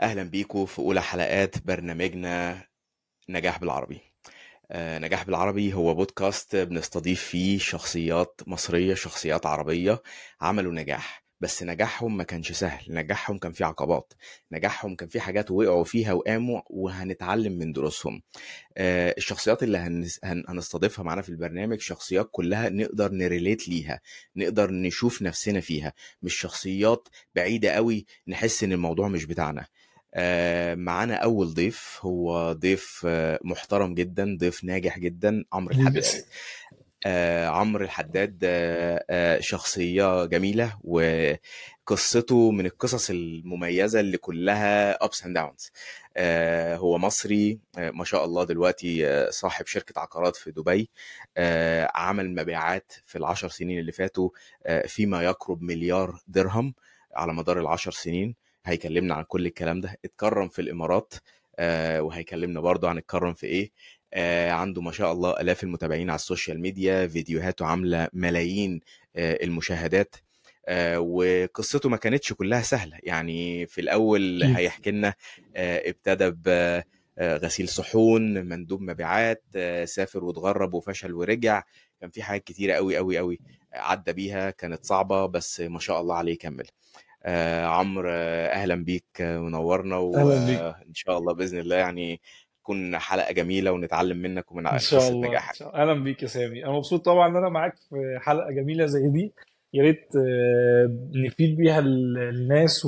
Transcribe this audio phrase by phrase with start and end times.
[0.00, 2.62] أهلا بيكم في أولى حلقات برنامجنا
[3.28, 4.00] نجاح بالعربي.
[4.70, 10.02] آه، نجاح بالعربي هو بودكاست بنستضيف فيه شخصيات مصرية شخصيات عربية
[10.40, 11.24] عملوا نجاح.
[11.40, 14.12] بس نجاحهم ما كانش سهل نجاحهم كان فيه عقبات.
[14.52, 18.22] نجاحهم كان فيه حاجات وقعوا فيها وقاموا وهنتعلم من دروسهم.
[18.76, 24.00] آه، الشخصيات اللي هنس- هن- هنستضيفها معانا في البرنامج شخصيات كلها نقدر نريليت ليها
[24.36, 25.92] نقدر نشوف نفسنا فيها.
[26.22, 29.66] مش شخصيات بعيدة قوي نحس إن الموضوع مش بتاعنا.
[30.14, 36.04] آه، معانا أول ضيف هو ضيف آه، محترم جدا ضيف ناجح جدا عمرو الحداد.
[37.06, 45.70] آه، عمرو الحداد آه، آه، شخصية جميلة وقصته من القصص المميزة اللي كلها and downs.
[46.16, 50.90] آه، هو مصري ما شاء الله دلوقتي صاحب شركة عقارات في دبي.
[51.94, 54.30] عمل مبيعات في العشر سنين اللي فاتوا
[54.86, 56.74] فيما يقرب مليار درهم
[57.16, 58.34] على مدار العشر سنين.
[58.64, 61.14] هيكلمنا عن كل الكلام ده اتكرم في الإمارات
[61.58, 63.70] آه، وهيكلمنا برضه عن اتكرم في إيه؟
[64.14, 68.80] آه، عنده ما شاء الله آلاف المتابعين على ال social media فيديوهاته عاملة ملايين
[69.16, 70.16] آه، المشاهدات
[70.96, 72.98] وقصته ما كانتش كلها سهلة.
[73.02, 74.56] يعني في الأول أكيد.
[74.56, 75.14] هيحكي لنا
[75.56, 79.42] ابتدى بغسيل صحون مندوب مبيعات
[79.84, 81.62] سافر واتغرب وفشل ورجع.
[82.00, 83.38] كان في حاجات كتيرة قوي قوي قوي
[83.72, 86.66] عدى بيها كانت صعبة بس ما شاء الله عليه كمل
[87.24, 90.60] آه، عمرو آه، أهلا بيك آه، منورنا أهلا بيك.
[90.60, 92.20] وإن شاء الله بإذن الله يعني
[92.62, 95.62] تكون حلقة جميلة ونتعلم منك ومن إن شاء الله نجاحك.
[95.62, 96.64] أهلا بيك يا سامي.
[96.64, 99.32] أنا مبسوط طبعا إن أنا معاك في حلقة جميلة زي دي.
[99.74, 102.82] يا ريت آه، نفيد بيها ال- الناس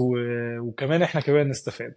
[0.61, 1.95] وكمان إحنا كمان نستفاد.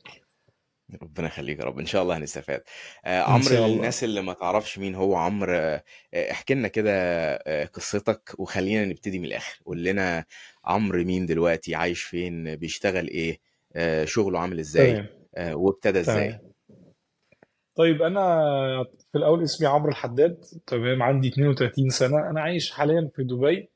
[1.01, 1.79] ربنا يخليك يا رب.
[1.79, 2.61] إن شاء الله هنستفاد.
[3.05, 3.75] آه، إن عمرو شاء الله.
[3.75, 5.83] للناس اللي ما تعرفش مين هو عمرو آه،
[6.31, 9.59] احكي لنا كده آه، قصتك وخلينا نبتدي من الآخر.
[9.65, 10.25] قول لنا
[10.65, 13.39] عمرو مين دلوقتي؟ عايش فين؟ بيشتغل إيه؟
[14.05, 15.07] شغله عامل إزاي؟ تمام.
[15.55, 16.49] وابتدى إزاي؟ تمام.
[17.75, 18.23] طيب أنا
[19.11, 20.45] في الأول اسمي عمرو الحداد.
[20.67, 22.29] تمام عندي 32 سنة.
[22.29, 23.69] أنا عايش حاليا في دبي.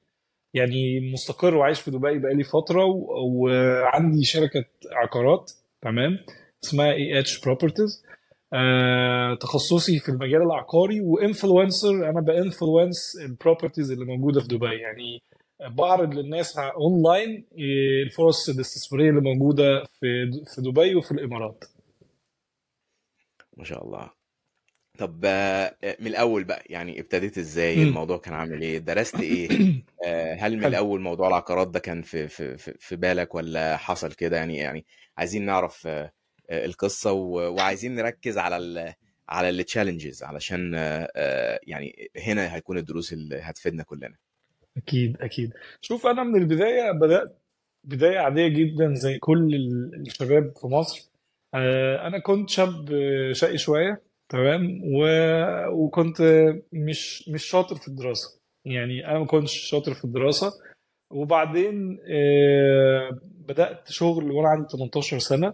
[0.53, 5.51] يعني مستقر وعايش في دبي بقالي فترة و- وعندي شركة عقارات.
[5.81, 6.19] تمام.
[6.63, 8.03] اسمها AH Properties
[9.39, 14.75] تخصصي في المجال العقاري و influencer أنا ب influence ال properties اللي موجودة في دبي.
[14.75, 15.21] يعني
[15.61, 21.63] بعرض للناس اونلاين آه، الفرص الاستثمارية اللي موجودة في في دبي وفي الإمارات.
[23.57, 24.09] ما شاء الله.
[24.99, 29.49] طب آه، من الأول بقى يعني ابتديت امم الموضوع كان عامل إيه؟ درست إيه؟
[30.05, 30.69] آه، هل من حلو.
[30.69, 34.85] الأول موضوع العقارات ده كان في في في بالك ولا حصل كده؟ يعني يعني
[35.17, 35.87] عايزين نعرف
[36.49, 38.93] آه، القصة و- وعايزين نركز على ال
[39.29, 44.15] على التشالنجز علشان آه، يعني هنا هيكون الدروس اللي هتفيدنا كلنا.
[44.77, 45.53] أكيد أكيد.
[45.81, 47.37] شوف أنا من البداية بدأت
[47.83, 51.09] بداية عادية جدا زي كل ال- الشباب في مصر.
[51.53, 52.89] آه، أنا كنت شاب
[53.31, 55.05] شقي شوية تمام؟ و...
[55.69, 56.21] وكنت
[56.73, 58.39] مش مش شاطر في الدراسة.
[58.65, 60.53] يعني أنا ما كنتش شاطر في الدراسة.
[61.11, 61.99] وبعدين
[63.23, 65.53] بدأت شغل وأنا عندي 18 سنة.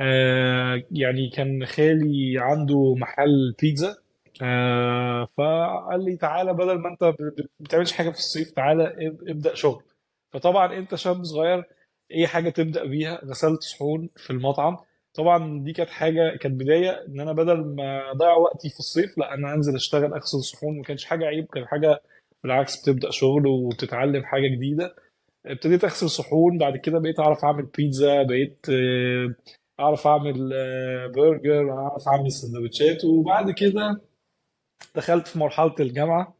[0.00, 3.96] آه، يعني كان خالي عنده محل بيتزا.
[4.42, 7.14] آه، فقال لي تعالى بدل ما انت ما
[7.60, 9.82] بتعملش حاجة في الصيف تعالى اب- ابدأ شغل.
[10.32, 11.64] فطبعا انت شاب صغير
[12.14, 14.76] اي حاجة تبدأ بيها؟ غسلت صحون في المطعم.
[15.14, 19.34] طبعا دي كانت حاجة كانت بداية إن أنا بدل ما أضيع وقتي في الصيف لا
[19.34, 20.76] أنا أنزل أشتغل أغسل صحون.
[20.76, 22.02] ما كانش حاجة عيب كان حاجة
[22.42, 24.94] بالعكس بتبدأ شغل وبتتعلم حاجة جديدة.
[25.46, 29.34] ابتديت أغسل صحون بعد كده بقيت أعرف أعمل بيتزا بقيت آه،
[29.80, 33.04] أعرف أعمل آه، برجر أعرف أعمل سندوتشات.
[33.04, 34.00] وبعد كده
[34.96, 36.34] دخلت في مرحلة الجامعة.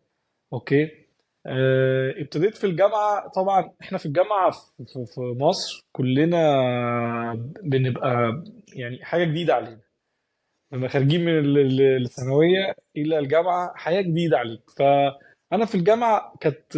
[0.52, 0.90] okay.
[1.46, 3.28] آه، ابتديت في الجامعة.
[3.28, 4.84] طبعا إحنا في الجامعة في
[5.14, 8.42] في- مصر كلنا بنبقى
[8.74, 9.80] يعني حاجة جديدة علينا.
[10.72, 14.60] لما خارجين من ال- ال- الثانوية إلى الجامعة حياة جديدة عليك.
[14.76, 16.72] فأنا في الجامعة كانت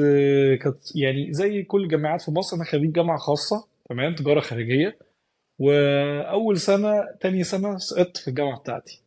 [0.62, 4.99] كانت يعني زي كل الجامعات في مصر أنا خريج جامعة خاصة تمام تجارة خارجية.
[5.59, 9.03] وأول سنة تاني سنة سقطت في الجامعة بتاعتي.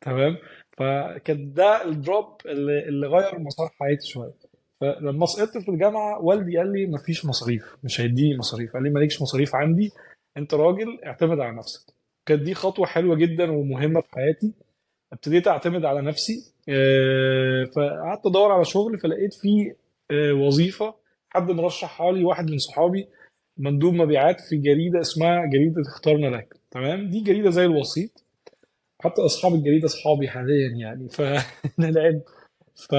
[0.00, 0.36] تمام؟
[0.78, 4.34] فكان ده الدروب اللي, اللي غير مسار حياتي شوية.
[4.80, 8.72] فلما سقطت في الجامعة والدي قال لي مفيش مصاريف مش هيديني مصاريف.
[8.72, 9.92] قال لي مالكش مصاريف عندي
[10.36, 11.92] أنت راجل اعتمد على نفسك.
[12.26, 14.52] كانت دي خطوة حلوة جدا ومهمة في حياتي.
[15.12, 16.52] ابتديت اعتمد على نفسي.
[16.68, 19.74] آه، فقعدت ادور على شغل فلقيت في
[20.10, 20.94] آه، وظيفة.
[21.28, 23.08] حد مرشحها لي واحد من صحابي
[23.58, 26.54] مندوب مبيعات في جريدة اسمها جريدة اخترنا لك.
[26.70, 28.24] تمام؟ دي جريدة زي الوسيط.
[29.00, 32.20] حتى أصحاب الجريدة أصحابي حاليا يعني فنلعب
[32.90, 32.94] ف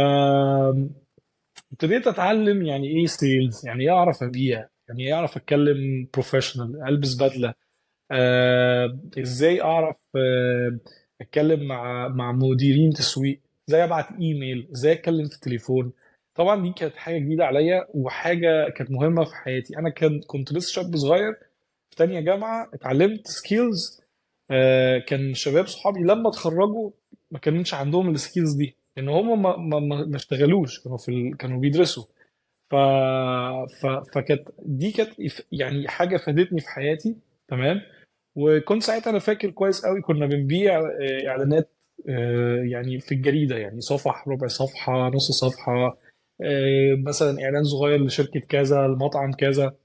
[1.72, 7.16] ابتديت أتعلم يعني إيه sales يعني إيه أعرف أبيع يعني إيه أعرف أتكلم professional ألبس
[7.16, 7.54] بدلة.
[8.12, 10.80] آه، إزاي أعرف آه،
[11.22, 15.92] أتكلم مع مع مديرين تسويق إزاي أبعت إيميل إزاي أتكلم في التليفون.
[16.36, 19.78] طبعا دي كانت حاجة جديدة عليا وحاجة كانت مهمة في حياتي.
[19.78, 21.34] أنا كان كنت لسه شاب صغير
[21.90, 24.02] في تانية جامعة اتعلمت skills
[25.08, 26.92] كان شباب صحابي لما اتخرجوا
[27.32, 31.38] ما كانش عندهم ال skills دي ان هم ما ما ما اشتغلوش كانوا في ال...
[31.38, 32.04] كانوا بيدرسوا.
[32.72, 32.76] ف...
[33.82, 33.86] ف...
[34.16, 35.12] فكانت دي كانت
[35.52, 37.16] يعني حاجة فادتني في حياتي
[37.48, 37.82] تمام؟
[38.36, 41.70] وكنت ساعتها أنا فاكر كويس قوي كنا بنبيع آه، إعلانات
[42.10, 45.74] آه، يعني في الجريدة يعني صفح ربع صفحة نص صفحة.
[45.74, 45.98] آه،
[47.08, 49.76] مثلا إعلان صغير لشركة كذا المطعم كذا.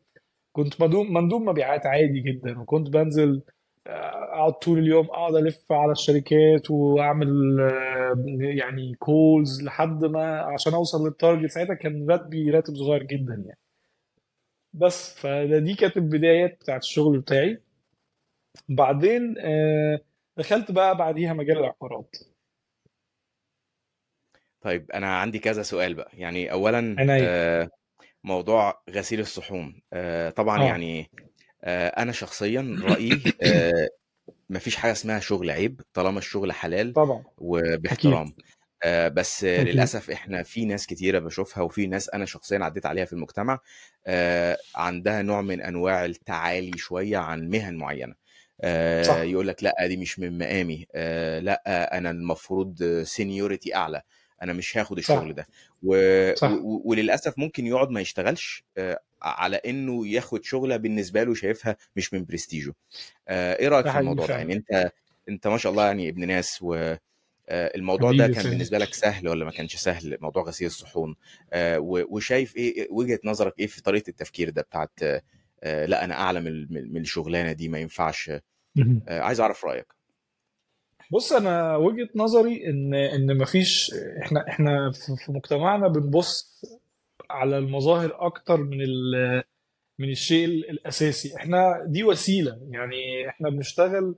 [0.52, 3.42] كنت مندوب مبيعات عادي جدا وكنت بنزل
[3.86, 3.90] آه،
[4.34, 11.06] أقعد طول اليوم أقعد ألف على الشركات وأعمل آه، يعني calls لحد ما عشان أوصل
[11.06, 13.58] لل target ساعتها كان راتبي راتب صغير جدا يعني.
[14.74, 17.60] بس فدي كانت البدايات بتاعت الشغل بتاعي.
[18.68, 20.00] بعدين آه،
[20.36, 22.16] دخلت بقى بعديها مجال العقارات.
[24.60, 27.68] طيب أنا عندي كذا سؤال بقى يعني اولا عناية آه،
[28.24, 29.82] موضوع غسيل الصحون
[30.36, 30.64] طبعا آه.
[30.64, 31.10] يعني
[31.98, 33.88] أنا شخصيا رأيي آه،
[34.50, 38.34] مفيش حاجة اسمها شغل عيب طالما الشغل حلال طبعا وباحترام
[38.86, 39.68] بس أكيد.
[39.68, 43.58] للأسف إحنا في ناس كتيرة بشوفها وفي ناس أنا شخصيا عديت عليها في المجتمع
[44.74, 48.14] عندها نوع من أنواع التعالي شوية عن مهن معينة
[49.02, 49.16] صح.
[49.16, 50.86] يقول لك لأ دي مش من مقامي
[51.40, 54.02] لأ أنا المفروض سينيورتي أعلى
[54.42, 55.46] أنا مش هاخد الشغل ده.
[55.82, 55.94] و...
[56.34, 56.50] صح.
[56.50, 56.82] و...
[56.84, 62.24] وللأسف ممكن يقعد ما يشتغلش آه، على إنه ياخد شغلة بالنسبة له شايفها مش من
[62.24, 62.72] برستيجه.
[63.28, 64.92] آه، إيه رأيك ده في الموضوع ده؟ يعني أنت
[65.28, 66.96] أنت ما شاء الله يعني ابن ناس و آه،
[67.48, 71.16] الموضوع ده كان سامي بالنسبة لك سهل ولا ما كانش سهل؟ موضوع غسيل الصحون
[71.86, 75.00] وشايف إيه وجهة نظرك إيه في طريقة التفكير ده بتاعت
[75.62, 76.40] لأ أنا أعلى
[76.70, 78.30] من الشغلانة دي ما ينفعش.
[79.08, 79.99] عايز أعرف رأيك.
[81.10, 86.64] بص أنا وجهة نظري إن إن مفيش إحنا إحنا في مجتمعنا بنبص
[87.30, 88.78] على المظاهر أكتر من
[89.98, 91.36] من الشيء الأساسي.
[91.36, 92.58] إحنا دي وسيلة.
[92.70, 94.14] يعني إحنا بنشتغل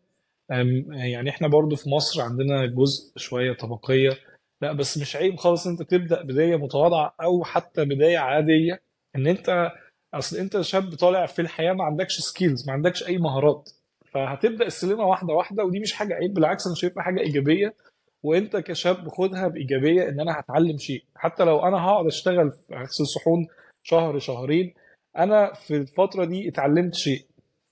[0.91, 4.19] يعني إحنا برضو في مصر عندنا جزء شوية طبقية.
[4.62, 8.83] لا بس مش عيب خالص أنت تبدأ بداية متواضعة أو حتى بداية عادية.
[9.17, 9.73] إن أنت
[10.15, 13.71] أصل أنت شاب طالع في الحياة ما عندكش سكيلز ما عندكش أي مهارات.
[14.14, 17.75] فهتبدأ السلمة واحدة واحدة ودي مش حاجة عيب بالعكس أنا شايفها حاجة إيجابية.
[18.23, 21.05] وأنت كشاب خدها بإيجابية إن أنا هتعلم شيء.
[21.17, 23.47] حتى لو أنا هقعد أشتغل في اغسل صحون
[23.82, 24.75] شهر شهرين
[25.19, 27.26] أنا في الفترة دي اتعلمت شيء.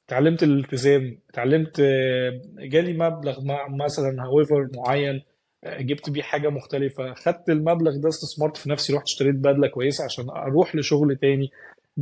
[0.09, 3.39] اتعلمت الالتزام اتعلمت آه، جالي مبلغ
[3.85, 5.23] مثلا هاويفر معين
[5.65, 7.15] آه، جبت بيه حاجة مختلفة.
[7.15, 11.51] خدت المبلغ ده استثمرت في نفسي رحت اشتريت بدلة كويسة عشان أروح لشغل تاني.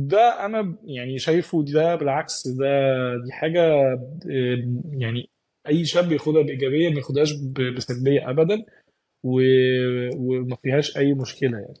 [0.07, 2.65] ده أنا يعني شايفه ده بالعكس ده
[3.25, 3.61] دي حاجة
[4.91, 5.29] يعني
[5.67, 7.33] أي شاب ياخدها بإيجابية ما ياخدهاش
[7.77, 8.65] بسلبية ابدا
[9.23, 9.41] و...
[10.17, 11.73] وما فيهاش أي مشكلة يعني.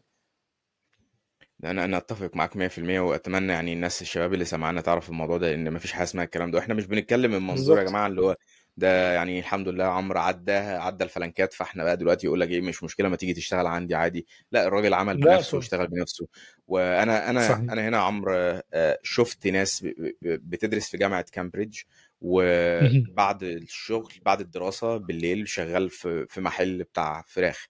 [1.63, 5.73] أنا أنا أتفق معاك 100% وأتمنى يعني الناس الشباب اللي سمعنا تعرف الموضوع ده إن
[5.73, 6.57] مفيش حاجة اسمها الكلام ده.
[6.57, 7.89] وإحنا مش بنتكلم من منظور يا بالظبط.
[7.89, 8.35] جماعة اللي هو
[8.79, 12.83] ده يعني الحمد لله عمرو عدى عدى الفلنكات فاحنا بقى دلوقتي يقول لك إيه مش
[12.83, 14.25] مشكلة ما تيجي تشتغل عندي عادي.
[14.51, 16.27] لا الراجل عمل بنفسه واشتغل بنفسه.
[16.67, 17.57] وأنا أنا صحيح.
[17.57, 18.33] أنا هنا عمرو
[18.73, 19.87] آه، شفت ناس
[20.21, 21.79] بتدرس في جامعة كامبريدج.
[22.21, 27.65] وبعد الشغل بعد الدراسة بالليل شغال في في محل بتاع فراخ.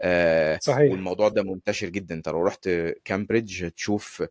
[0.00, 0.92] آه، صحيح.
[0.92, 2.14] والموضوع ده منتشر جدا.
[2.14, 2.68] انت لو رحت
[3.04, 4.22] كامبريدج هتشوف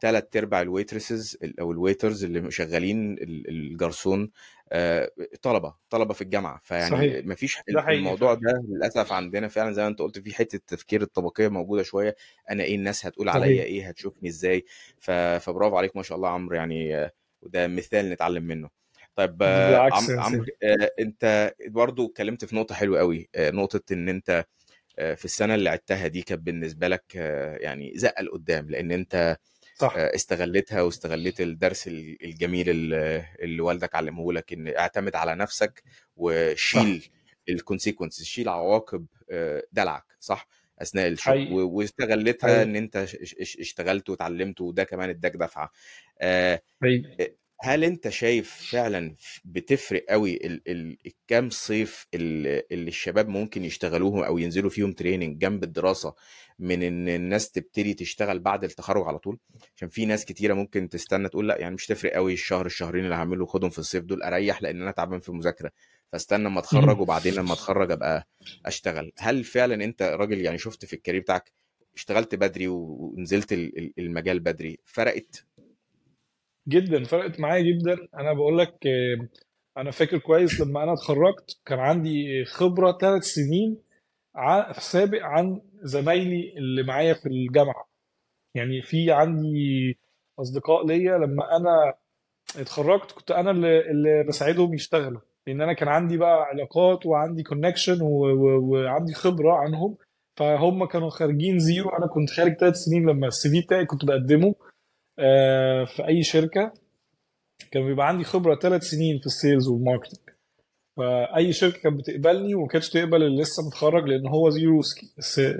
[0.00, 4.30] تلات أرباع ال waitresses أو ال waiters اللي شغالين ال- الجرسون
[4.72, 5.10] آه،
[5.42, 6.60] طلبة طلبة في الجامعة.
[6.64, 7.24] فيعني صحيح.
[7.26, 9.48] مفيش ده الموضوع ده للأسف عندنا.
[9.48, 12.16] فعلا زي ما أنت قلت في حتة التفكير الطبقية موجودة شوية.
[12.50, 14.64] أنا إيه الناس هتقول عليا؟ إيه؟ هتشوفني إزاي؟
[14.98, 16.56] فبرافو عليك ما شاء الله عمرو.
[16.56, 17.12] يعني آه،
[17.42, 18.68] وده مثال نتعلم منه.
[19.16, 20.44] طيب آه، بالعكس عم عمرو
[21.00, 24.44] أنت برضو اتكلمت في نقطة حلوة قوي نقطة إن أنت
[24.96, 27.14] في السنة اللي عدتها دي كانت بالنسبة لك
[27.60, 28.70] يعني زقة لقدام.
[28.70, 29.36] لأن أنت
[29.80, 29.94] صح.
[29.96, 35.82] آه، استغلتها واستغليت الدرس ال- الجميل اللي والدك علمه لك إن اعتمد على نفسك
[36.16, 37.08] وشيل
[37.48, 40.48] ال consequence شيل عواقب آه، دلعك صح؟
[40.82, 41.34] أثناء الشغل.
[41.34, 41.52] حقيقي.
[41.54, 42.78] واستغلتها حقيقي.
[42.78, 45.70] أنت ش- ش- اشتغلت وتعلمت وده كمان اداك دفعة.
[46.20, 47.34] آه، حقيقي.
[47.60, 54.22] هل أنت شايف فعلا بتفرق قوي ال ال الكام صيف ال- اللي الشباب ممكن يشتغلوهم
[54.22, 56.14] أو ينزلوا فيهم training جنب الدراسة
[56.58, 59.38] من إن الناس تبتدي تشتغل بعد التخرج على طول.
[59.76, 63.14] عشان في ناس كتيرة ممكن تستنى تقول لا يعني مش تفرق قوي الشهر الشهرين اللي
[63.14, 65.70] هعمله خدهم في الصيف دول أريح لأن أنا تعبان في المذاكرة.
[66.12, 67.00] فاستنى أما أتخرج.
[67.00, 68.28] وبعدين لما أتخرج أبقى
[68.66, 69.12] أشتغل.
[69.18, 71.52] هل فعلا أنت راجل يعني شفت في الكارير بتاعك
[71.94, 75.44] اشتغلت بدري ونزلت ال- ال- المجال بدري فرقت؟
[76.68, 78.08] جدا فرقت معايا جدا.
[78.14, 79.28] أنا بقول لك آه،
[79.76, 83.78] أنا فاكر كويس لما أنا اتخرجت كان عندي خبرة ثلاث سنين
[84.38, 87.88] ع- سابق عن زمايلي اللي معايا في الجامعة.
[88.54, 89.98] يعني في عندي
[90.40, 91.94] أصدقاء ليا لما أنا
[92.60, 95.20] اتخرجت كنت أنا اللي, اللي بساعدهم يشتغلوا.
[95.46, 99.96] لأن أنا كان عندي بقى علاقات وعندي connection وعندي خبرة عنهم.
[100.36, 101.88] فهم كانوا خارجين zero.
[101.90, 104.54] أنا كنت خارج ثلاث سنين لما ال CV بتاعي كنت بقدمه
[105.18, 106.72] آه، في أي شركة.
[107.70, 110.27] كان بيبقى عندي خبرة ثلاث سنين في ال sales وال marketing
[110.98, 114.80] فأي شركة كانت بتقبلني وما كانتش تقبل اللي لسه متخرج لأن هو zero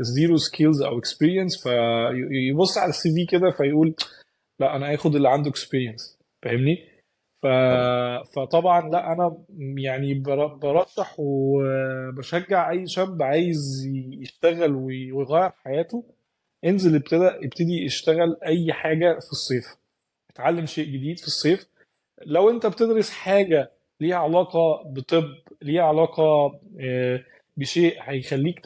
[0.01, 3.95] zero skills أو experience فيبص على ال CV كده فيقول
[4.61, 6.89] لا أنا هاخد اللي عنده experience فاهمني؟
[7.43, 7.47] ف...
[7.47, 9.45] طبعا فطبعا لا أنا
[9.79, 13.87] يعني بر- برشح وبشجع أي شاب عايز
[14.21, 16.05] يشتغل وي- ويغير حياته
[16.65, 19.77] انزل ابتدى ابتدي اشتغل أي حاجة في الصيف.
[20.31, 21.67] اتعلم شيء جديد في الصيف.
[22.27, 25.25] لو أنت بتدرس حاجة ليها علاقة بطب
[25.63, 27.25] ليها علاقة آه،
[27.57, 28.61] بشيء هيخليك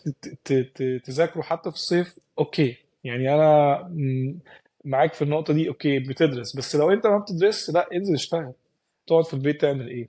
[1.05, 2.77] تذاكره حتى في الصيف okay.
[3.05, 3.79] يعني أنا
[4.85, 6.57] معاك في النقطة دي okay بتدرس.
[6.57, 8.53] بس لو أنت ما بتدرس لا انزل اشتغل.
[9.07, 10.09] تقعد في البيت تعمل إيه؟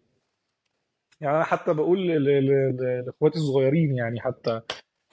[1.22, 4.52] يعني أنا حتى بقول لإخواتي الصغيرين يعني حتى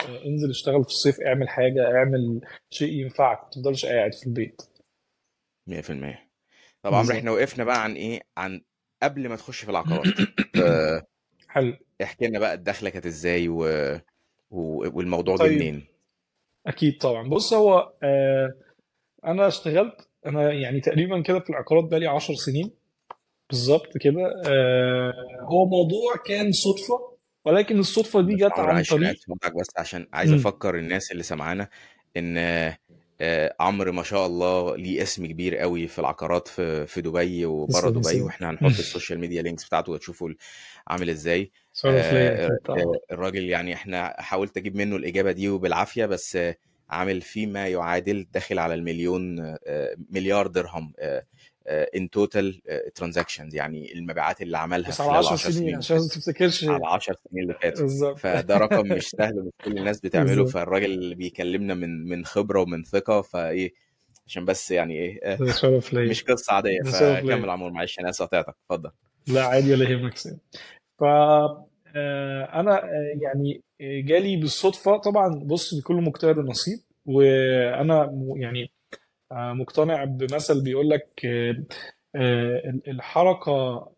[0.01, 2.41] آه، انزل اشتغل في الصيف اعمل حاجة اعمل
[2.71, 4.63] شيء ينفعك ما تفضلش قاعد في البيت.
[5.71, 6.31] 100%
[6.83, 8.61] طب عمرو إحنا وقفنا بقى عن إيه؟ عن
[9.03, 10.15] قبل ما تخش في العقارات.
[11.49, 11.77] حلو.
[12.03, 13.59] احكي لنا بقى الدخلة كانت إزاي و...
[14.51, 14.91] و...
[14.97, 15.53] والموضوع طيب.
[15.53, 15.87] منين.
[16.67, 17.29] أكيد طبعا.
[17.29, 18.55] بص هو آه
[19.25, 22.71] أنا اشتغلت أنا يعني تقريبا كده في العقارات بقالي 10 سنين.
[23.51, 29.17] بالظبط كده آه هو موضوع كان صدفة ولكن الصدفة دي جت عن طريق
[29.61, 30.33] بس عشان عايز.
[30.33, 31.69] أفكر الناس اللي سمعانا
[32.17, 32.37] إن
[33.61, 38.21] عمرو ما شاء الله ليه اسم كبير قوي في العقارات في في دبي وبره دبي
[38.21, 40.31] وإحنا هنحط ال social media links بتاعته وتشوفوا
[40.89, 41.53] عامل إزاي.
[41.99, 42.49] آه،
[42.83, 46.57] آه، الراجل يعني إحنا حاولت أجيب منه الإجابة دي وبالعافية بس آه،
[46.91, 50.93] عامل فيما يعادل داخل على المليون آه، مليار درهم
[51.71, 52.61] in total
[52.95, 55.77] transactions يعني المبيعات اللي عملها بس على خلال 10 10 سنين سنين.
[55.77, 56.65] عشان ما تفتكرش.
[56.65, 58.15] على 10 سنين اللي فاتوا.
[58.15, 62.85] فده رقم مش سهل مش كل الناس بتعمله فالراجل اللي بيكلمنا من من خبرة ومن
[62.85, 63.73] ثقة فإيه
[64.27, 65.39] عشان بس يعني إيه آه،
[65.93, 66.83] مش قصة عادية.
[66.83, 68.55] فكمل عمور معلش أنا آسف قطعتك.
[68.71, 68.91] اتفضل.
[69.29, 70.15] لا عادي ولا يهمك
[70.99, 71.05] ف
[71.97, 78.71] آه، أنا آه، يعني جالي بالصدفة طبعا بص لكل مجتهد نصيب وأنا يعني
[79.33, 81.57] مقتنع بمثل بيقول لك آه،
[82.17, 83.53] آه، الحركة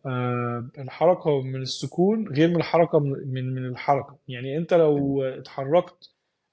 [0.07, 6.11] آه، الحركة من السكون غير من الحركة من من الحركة يعني انت لو اتحركت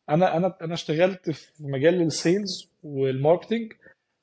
[0.09, 3.74] أنا أنا أنا اشتغلت في مجال ال sales وال marketing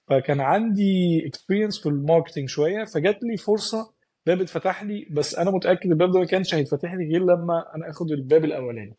[0.08, 3.92] فكان عندي experience في ال marketing شوية فجات لي فرصة
[4.26, 7.90] باب اتفتح لي بس أنا متأكد الباب ده ما كانش هيتفتح لي غير لما أنا
[7.90, 8.94] آخد الباب الأولاني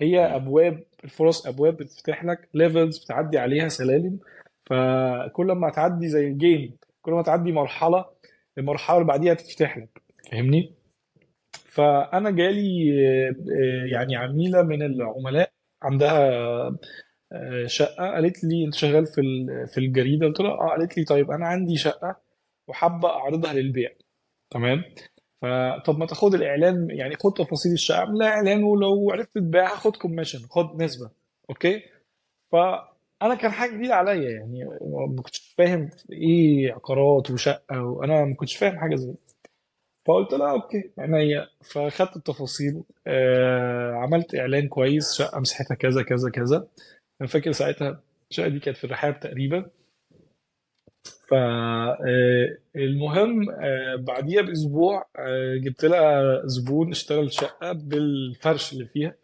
[0.00, 0.18] هي.
[0.36, 4.18] أبواب الفرص أبواب بتفتح لك levels بتعدي عليها سلالم
[4.68, 8.04] فكل ما تعدي زي الجيم كل ما تعدي مرحلة
[8.58, 10.02] المرحلة اللي بعديها تفتح لك.
[10.30, 10.74] فاهمني؟
[11.52, 15.50] فأنا جالي آه، يعني عميلة من العملاء
[15.82, 16.28] عندها
[17.32, 19.22] آه، شقة قالت لي أنت شغال في
[19.74, 22.16] في الجريدة؟ قلت لها آه قالت لي طيب أنا عندي شقة
[22.68, 23.90] وحابة أعرضها للبيع.
[24.50, 24.84] تمام؟
[25.42, 27.98] فطب ما تاخد الإعلان يعني خد تفاصيل الشقة.
[27.98, 31.10] اعمل لها إعلان ولو عرفت تبيعها خد commission خد نسبة.
[31.50, 31.82] okay؟
[33.20, 34.64] فانا كان حاجة جديدة عليا يعني
[35.14, 39.14] ما كنتش فاهم إيه عقارات وشقة وأنا ما كنتش فاهم حاجة زي.
[40.06, 46.68] فقلت لها okay عينيا فاخدت التفاصيل آه عملت إعلان كويس شقة مساحتها كذا كذا كذا.
[47.20, 49.70] أنا فاكر ساعتها الشقة دي كانت في الرحاب تقريبا.
[52.74, 53.46] فالمهم
[53.98, 59.14] بعديها بأسبوع آه، جبت لها زبون اشترى الشقه بالفرش اللي فيها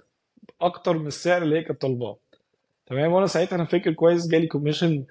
[0.61, 2.19] أكتر من السعر اللي هي كانت طالباه.
[2.87, 3.13] تمام.
[3.13, 5.05] وأنا ساعتها أنا فاكر كويس جالي commission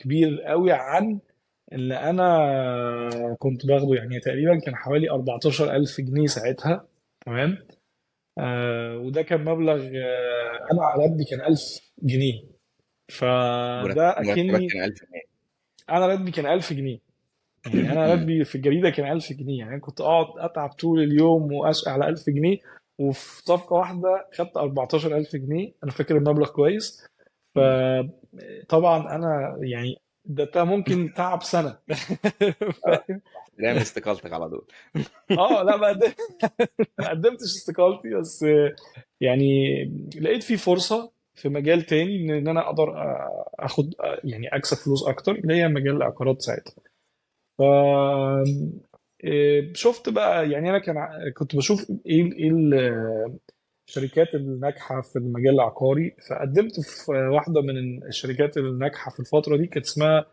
[0.00, 1.20] كبير قوي عن
[1.72, 3.94] اللي أنا كنت باخده.
[3.94, 6.86] يعني تقريبا كان حوالي 14000 جنيه ساعتها.
[7.26, 7.58] تمام.
[8.38, 12.42] آه وده كان مبلغ آه أنا على قدي كان 1000 جنيه.
[13.08, 15.22] فده أكني كان 1000 جنيه.
[15.90, 16.98] أنا راتبي كان 1000 جنيه.
[17.66, 19.58] يعني أنا راتبي في الجريدة كان 1000 جنيه.
[19.58, 22.58] يعني كنت اقعد اتعب طول اليوم واشقى على 1000 جنيه.
[23.02, 25.72] وفي صفقة واحدة خدت 14000 جنيه.
[25.84, 27.06] أنا فاكر المبلغ كويس.
[27.54, 31.78] فطبعا أنا يعني ده ممكن تعب سنة.
[32.84, 33.20] فاهم؟
[33.64, 34.66] رامي استقالتك على طول.
[35.30, 36.12] آه لا ما قدم-
[36.98, 38.46] ما قدمتش استقالتي بس
[39.20, 39.84] يعني
[40.20, 42.94] لقيت في فرصة في مجال تاني إن إن أنا أقدر
[43.60, 43.94] أخد
[44.24, 46.74] يعني أكسب فلوس أكتر اللي هي مجال العقارات ساعتها.
[47.58, 47.62] ف
[49.72, 50.96] شفت بقى يعني أنا كان
[51.36, 53.38] كنت بشوف إيه إيه ال-
[53.88, 59.86] الشركات الناجحة في المجال العقاري فقدمت في واحدة من الشركات الناجحة في الفترة دي كانت
[59.86, 60.26] اسمها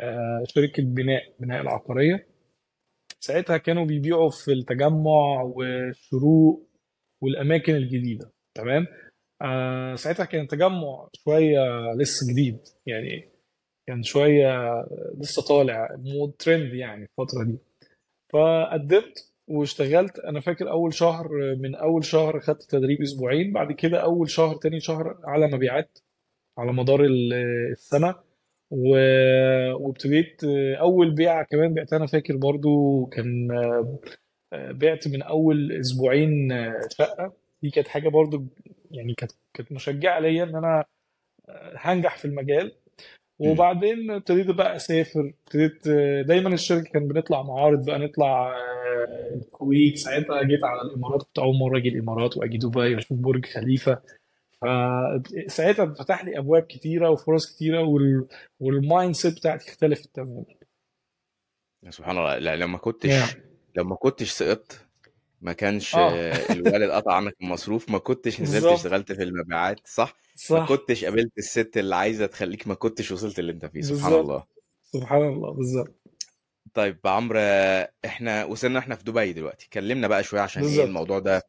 [0.00, 2.26] آه، شركة بناء بناء العقارية.
[3.20, 6.68] ساعتها كانوا بيبيعوا في التجمع والشروق
[7.22, 8.86] والأماكن الجديدة تمام؟
[9.42, 11.58] آه ساعتها كان التجمع شوية
[11.98, 13.28] لسه جديد يعني
[13.88, 14.48] كان شوية
[15.20, 17.58] لسه طالع مو ترند يعني الفترة دي.
[18.34, 20.20] فقدمت واشتغلت.
[20.20, 21.28] أنا فاكر أول شهر
[21.60, 25.98] من أول شهر خدت تدريب أسبوعين بعد كده أول شهر تاني شهر على مبيعات
[26.58, 27.34] على مدار ال-
[27.72, 28.16] السنة.
[28.72, 30.44] و- وابتديت
[30.80, 33.48] أول بيعة كمان بعتها أنا فاكر برضو كان
[34.54, 36.50] بعت من أول أسبوعين
[36.98, 37.32] شقة.
[37.62, 38.44] دي كانت حاجة برضو
[38.90, 40.84] يعني كانت كانت مشجعة ليا إن أنا
[41.76, 42.72] هنجح في المجال.
[43.38, 45.32] وبعدين ابتديت بقى أسافر.
[45.46, 45.88] ابتديت
[46.28, 49.98] دايما الشركة كان بنطلع معارض بقى نطلع آه، الكويت.
[49.98, 54.02] ساعتها جيت على الإمارات كنت أول مرة أجي الإمارات وأجي دبي وأشوف برج خليفة.
[54.62, 58.26] فساعتها فتح لي أبواب كتيرة وفرص كتيرة وال...
[58.60, 60.44] وال mindset بتاعتي اختلفت تماما.
[61.90, 62.38] سبحان الله.
[62.38, 63.36] لا لما كنتش
[63.76, 64.83] لما كنتش سقطت
[65.44, 70.16] ما كانش آه، الوالد قطع عنك المصروف ما كنتش نزلت بالظبط اشتغلت في المبيعات صح؟
[70.50, 70.68] ما صح.
[70.68, 74.44] كنتش قابلت الست اللي عايزة تخليك ما كنتش وصلت اللي انت فيه سبحان بالظبط الله.
[74.92, 75.94] سبحان الله بالظبط
[76.74, 77.38] طيب عمرو
[78.04, 81.42] إحنا وصلنا إحنا في دبي دلوقتي كلمنا بقى شوية عشان إيه بالظبط الموضوع ده.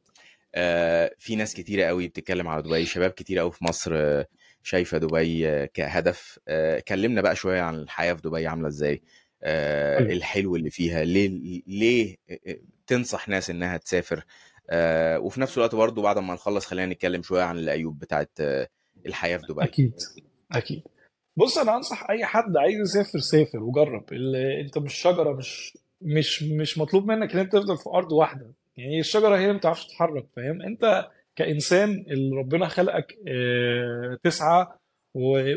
[0.55, 4.25] آه، في ناس كتيرة قوي بتتكلم على دبي شباب كتيرة قوي في مصر آه،
[4.63, 6.39] شايفة دبي آه، كهدف.
[6.47, 9.01] آه، كلمنا بقى شوية عن الحياة في دبي عاملة إزاي
[9.43, 10.09] آه، حلو.
[10.11, 14.25] الحلو اللي فيها ليه ليه آه، تنصح ناس إنها تسافر
[14.69, 18.67] آه، وفي نفس الوقت برضو بعد ما نخلص خلينا نتكلم شوية عن العيوب بتاعت آه،
[19.05, 19.63] الحياة في دبي.
[19.63, 19.93] أكيد
[20.51, 20.83] أكيد.
[21.37, 24.13] بص أنا أنصح أي حد عايز يسافر سافر وجرب.
[24.65, 28.51] أنت مش شجرة مش مش مش مطلوب منك إن أنت تفضل في أرض واحدة.
[28.77, 34.67] يعني الشجرة هي اللي ما بتعرفش تتحرك فاهم؟ أنت كإنسان اللي ربنا خلقك آه، تسعى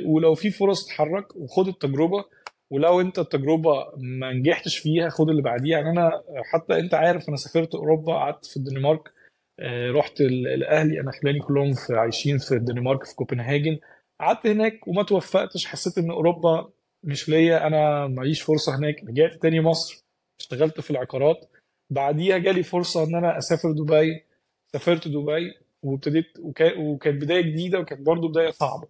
[0.07, 2.25] ولو في فرص تتحرك وخد التجربة
[2.71, 5.79] ولو انت التجربة ما نجحتش فيها خد اللي بعديها.
[5.79, 9.13] يعني أنا حتى أنت عارف أنا سافرت أوروبا قعدت في الدنمارك
[9.61, 11.01] آه، رحت ال- الأهلي.
[11.01, 13.79] أنا خلاني كلهم في عايشين في الدنمارك في كوبنهاجن.
[14.21, 15.67] قعدت هناك وما توفقتش.
[15.67, 16.71] حسيت إن أوروبا
[17.05, 19.05] مش ليا أنا معيش فرصة هناك.
[19.05, 20.05] رجعت تاني مصر
[20.41, 21.51] اشتغلت في العقارات.
[21.91, 24.25] بعديها جالي فرصة إن أنا أسافر دبي.
[24.73, 28.89] سافرت دبي وابتديت وكا- وكانت بداية جديدة وكانت برضو بداية صعبة.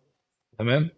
[0.58, 0.90] تمام؟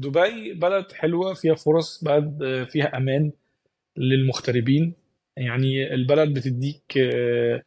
[0.00, 3.32] دبي بلد حلوة فيها فرص بلد آه، فيها أمان
[3.96, 4.94] للمغتربين.
[5.36, 7.62] يعني البلد بتديك آه،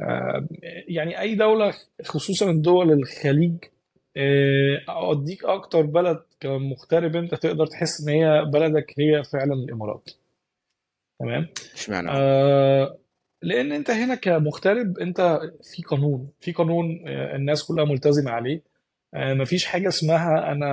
[0.00, 0.48] آه،
[0.88, 3.56] يعني أي دولة خصوصا دول الخليج
[4.88, 10.10] أوديك أكتر بلد كمغترب أنت تقدر تحس إن هي بلدك هي فعلا الإمارات.
[11.20, 12.98] تمام؟ اشمعنى؟ آه
[13.42, 18.69] لأن أنت هنا كمغترب أنت في قانون في قانون الناس كلها ملتزمة عليه.
[19.14, 20.66] مفيش حاجة اسمها أنا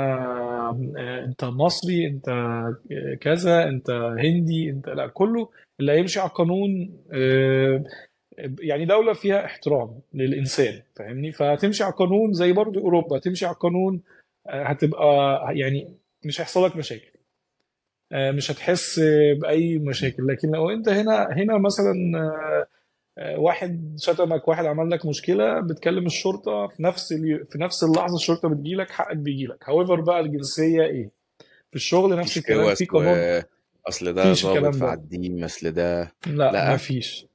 [0.98, 2.76] آه، أنت مصري أنت آه،
[3.22, 7.84] كذا أنت هندي أنت لا كله اللي هيمشي على القانون آه،
[8.60, 14.02] يعني دولة فيها احترام للإنسان فاهمني؟ فهتمشي على القانون زي برضو أوروبا هتمشي على القانون
[14.48, 15.94] آه، هتبقى يعني
[16.26, 17.12] مش هيحصل لك مشاكل.
[18.12, 19.00] آه، مش هتحس
[19.42, 20.28] بأي مشاكل.
[20.28, 22.68] لكن لو أنت هنا هنا مثلا آه، آه،
[23.18, 27.46] واحد شتمك واحد عمل لك مشكلة بتكلم الشرطة في نفس اليو...
[27.46, 31.12] في نفس اللحظة الشرطة بتجيلك حقك بيجيلك هاويفر بقى الجنسية إيه؟
[31.70, 33.44] في الشغل نفس مفيش الكلام في قانون.
[33.86, 36.74] واصل ده ظابط فعديه أصل ده لا لا.
[36.74, 37.28] مفيش.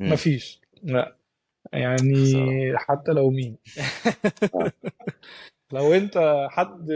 [0.00, 0.60] امم مفيش.
[0.82, 1.16] لا.
[1.72, 2.76] يعني خسارة.
[2.76, 3.56] حتى لو مين.
[4.54, 4.72] آه.
[5.72, 6.88] لو أنت حد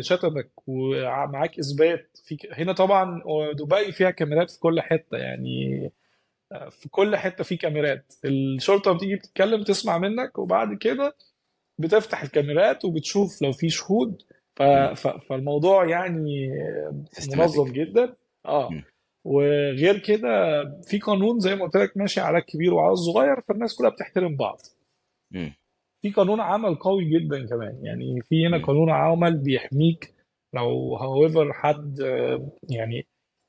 [0.00, 3.22] شتمك ومعاك إثبات في هنا طبعا
[3.52, 5.16] دبي فيها كاميرات في كل حتة.
[5.16, 5.90] يعني
[6.70, 8.12] في كل حتة في كاميرات.
[8.24, 11.16] الشرطة بتيجي بتتكلم تسمع منك وبعد كده
[11.80, 14.22] بتفتح الكاميرات وبتشوف لو في شهود.
[14.56, 14.62] ف...
[14.62, 15.08] ف...
[15.08, 16.48] فالموضوع يعني
[17.36, 18.16] منظم جدا.
[18.46, 18.70] آه.
[19.24, 23.90] وغير كده في قانون زي ما قلت لك ماشي على الكبير وعلى الصغير فالناس كلها
[23.90, 24.58] بتحترم بعض.
[26.02, 27.80] في قانون عمل قوي جدا كمان.
[27.84, 30.14] يعني في هنا قانون عمل بيحميك
[30.54, 33.06] لو هاويفر حد آه، يعني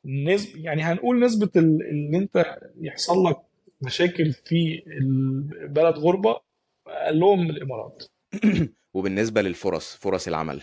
[0.07, 3.37] نسب يعني هنقول نسبة ال- ان انت يحصل لك
[3.81, 6.39] مشاكل في البلد غربة
[6.87, 8.03] أقلهم من الإمارات.
[8.93, 10.61] وبالنسبة للفرص فرص العمل.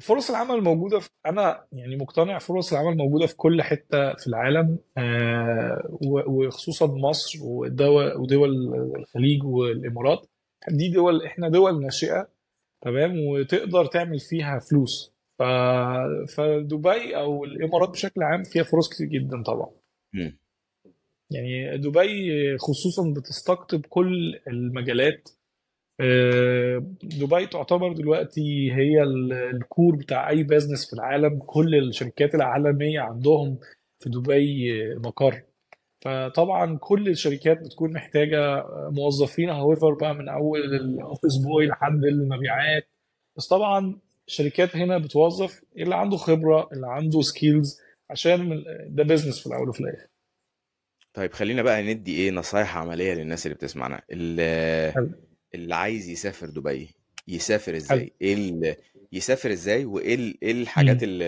[0.00, 4.78] فرص العمل موجودة في أنا يعني مقتنع فرص العمل موجودة في كل حتة في العالم
[4.98, 5.88] آه،
[6.26, 10.26] وخصوصا مصر ودول الخليج والإمارات.
[10.68, 12.28] دي دول إحنا دول ناشئة
[12.82, 15.12] تمام؟ وتقدر تعمل فيها فلوس.
[15.40, 15.42] ف...
[16.36, 19.70] فدبي أو الإمارات بشكل عام فيها فرص كتير جدا طبعا.
[20.14, 20.38] امم
[21.32, 25.28] يعني دبي خصوصا بتستقطب كل المجالات.
[26.00, 31.38] آه، دبي تعتبر دلوقتي هي ال- ال core بتاع أي business في العالم.
[31.38, 33.58] كل الشركات العالمية عندهم
[33.98, 35.42] في دبي مقر.
[36.04, 39.50] فطبعا كل الشركات بتكون محتاجة موظفين.
[39.50, 42.88] however بقى من أول ال office boy لحد المبيعات.
[43.36, 44.00] بس طبعا
[44.30, 49.80] الشركات هنا بتوظف اللي عنده خبرة اللي عنده skills عشان ده بيزنس في الأول وفي
[49.80, 50.06] الآخر.
[51.14, 54.02] طيب خلينا بقى ندي إيه نصايح عملية للناس اللي بتسمعنا.
[54.10, 54.94] اللي,
[55.54, 56.88] اللي عايز يسافر دبي
[57.28, 58.76] يسافر إزاي؟ إيه ال...
[59.12, 60.34] يسافر إزاي؟ وإيه.
[60.42, 61.02] إيه الحاجات.
[61.02, 61.24] اللي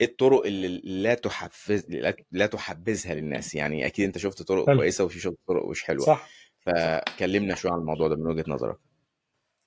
[0.00, 1.86] إيه الطرق اللي لا تحفز
[2.32, 4.78] لا تحبذها للناس؟ يعني أكيد أنت شفت طرق حلو.
[4.78, 6.06] كويسة وفي شفت طرق مش حلوة.
[6.06, 6.28] صح.
[6.60, 8.76] فكلمنا شوية عن الموضوع ده من وجهة نظرك.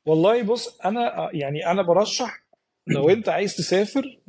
[0.06, 2.43] والله بص أنا يعني أنا برشح
[2.88, 4.20] لو انت عايز تسافر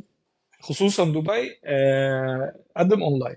[0.61, 3.37] خصوصا دبي آه، قدم أونلاين.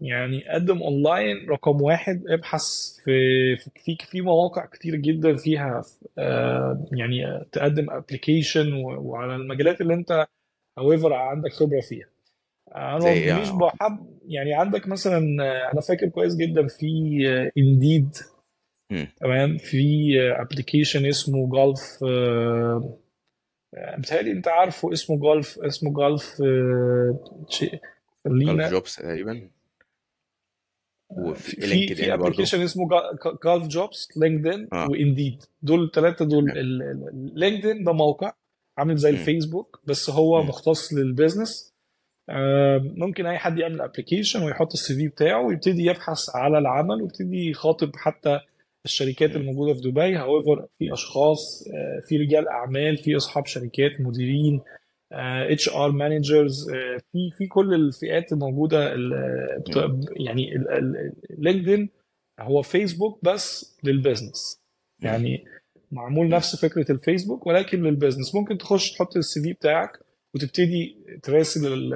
[0.00, 2.62] يعني قدم أونلاين رقم واحد ابحث
[3.04, 5.82] في في في مواقع كتير جدا فيها
[6.18, 10.26] آه، يعني تقدم application وعلى المجالات اللي انت
[10.80, 12.06] however عندك خبرة فيها.
[12.76, 17.52] أنا زي إيه مش يا بحب يعني عندك مثلا آه، أنا فاكر كويس جدا في
[17.58, 18.16] Indeed.
[19.16, 22.04] تمام؟ في application اسمه Gulf
[23.98, 27.18] بتهيألي انت عارفه اسمه Gulf اسمه Gulf آه،
[28.24, 29.50] خلينا Jobs تقريبا.
[31.10, 32.88] وفي في في ابلكيشن اسمه
[33.44, 34.86] Gulf Jobs LinkedIn آه.
[34.90, 35.44] و Indeed.
[35.62, 36.52] دول الثلاثه دول
[37.34, 38.32] LinkedIn ده موقع
[38.78, 39.10] عامل زي.
[39.10, 40.48] الفيسبوك بس هو مم.
[40.48, 41.72] مختص لل business.
[42.28, 47.50] آه، ممكن أي حد يعمل application ويحط ال CV بتاعه ويبتدي يبحث على العمل ويبتدي
[47.50, 48.40] يخاطب حتى
[48.92, 49.36] الشركات.
[49.36, 54.60] الموجودة في دبي however في أشخاص آه، في رجال أعمال في أصحاب شركات مديرين
[55.12, 56.70] HR managers
[57.12, 60.00] في في كل الفئات الموجودة مم.
[60.26, 60.50] يعني
[61.38, 61.88] LinkedIn
[62.40, 64.60] هو فيسبوك بس لل business.
[65.00, 65.44] يعني
[65.92, 66.28] معمول.
[66.28, 69.98] نفس فكرة الفيسبوك ولكن لل business ممكن تخش تحط ال CV بتاعك
[70.34, 71.94] وتبتدي تراسل ال-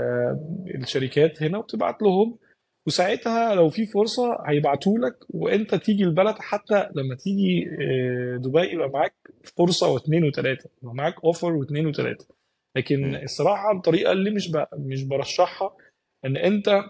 [0.75, 2.39] الشركات هنا وتبعت لهم
[2.87, 8.89] وساعتها لو في فرصة هيبعتوا لك وانت تيجي البلد حتى لما تيجي آه، دبي يبقى
[8.89, 9.15] معاك
[9.57, 12.27] فرصة واثنين وثلاثه يبقى معاك اوفر واثنين وثلاثه
[12.77, 13.15] لكن.
[13.15, 14.51] الصراحة الطريقة اللي مش.
[14.79, 15.77] مش برشحها
[16.25, 16.85] ان انت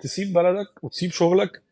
[0.00, 1.62] تسيب بلدك وتسيب شغلك.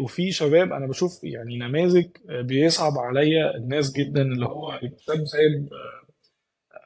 [0.00, 5.68] وفي شباب أنا بشوف يعني نماذج بيصعب عليا الناس جدا اللي هو شاب سايب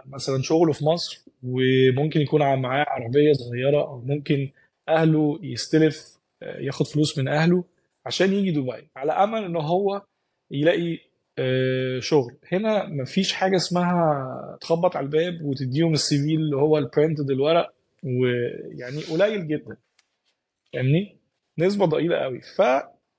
[0.06, 4.50] مثلا شغله في مصر وممكن يكون معاه عربية صغيرة أو ممكن
[4.88, 7.64] أهله يستلف ياخد فلوس من أهله
[8.06, 10.02] عشان يجي دبي على أمل إن هو
[10.50, 10.98] يلاقي
[11.38, 12.36] آه، شغل.
[12.52, 17.72] هنا مفيش حاجة اسمها تخبط على الباب وتديهم ال CV اللي هو ال printed الورق
[18.04, 19.76] ويعني قليل جدا.
[20.72, 21.16] فاهمني؟
[21.58, 22.40] نسبة ضئيلة قوي.
[22.40, 22.62] ف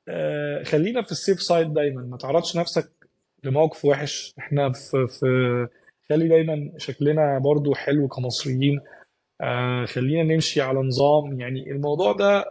[0.09, 2.01] آه، خلينا في ال safe side دايما.
[2.01, 2.91] ما تعرضش نفسك
[3.43, 4.33] لموقف وحش.
[4.39, 5.67] إحنا في في
[6.09, 8.81] خلي دايما شكلنا برضو حلو كمصريين.
[9.41, 11.39] آه خلينا نمشي على نظام.
[11.39, 12.45] يعني الموضوع ده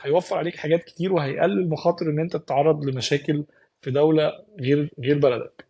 [0.00, 3.44] هيوفر عليك حاجات كتير وهيقلل مخاطر إن أنت تتعرض لمشاكل
[3.80, 5.64] في دولة غير غير بلدك.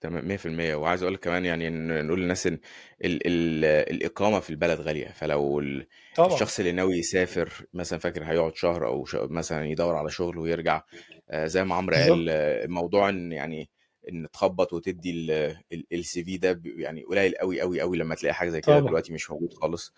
[0.00, 2.58] تمام 100% وعايز أقول لك كمان يعني إن نقول للناس إن
[3.04, 5.08] ال ال الإقامة في البلد غالية.
[5.08, 6.34] فلو ال- طبعا.
[6.34, 9.14] الشخص اللي ناوي يسافر مثلا فاكر هيقعد شهر أو ش...
[9.20, 10.82] مثلا يدور على شغل ويرجع
[11.30, 12.10] آه، زي ما عمرو بالظبط.
[12.10, 13.70] قال آه، موضوع إن يعني
[14.10, 15.28] إن تخبط وتدي
[15.92, 18.88] ال CV ده يعني قليل قوي قوي قوي لما تلاقي حاجة زي كده طبعا.
[18.88, 19.94] دلوقتي مش موجود خالص.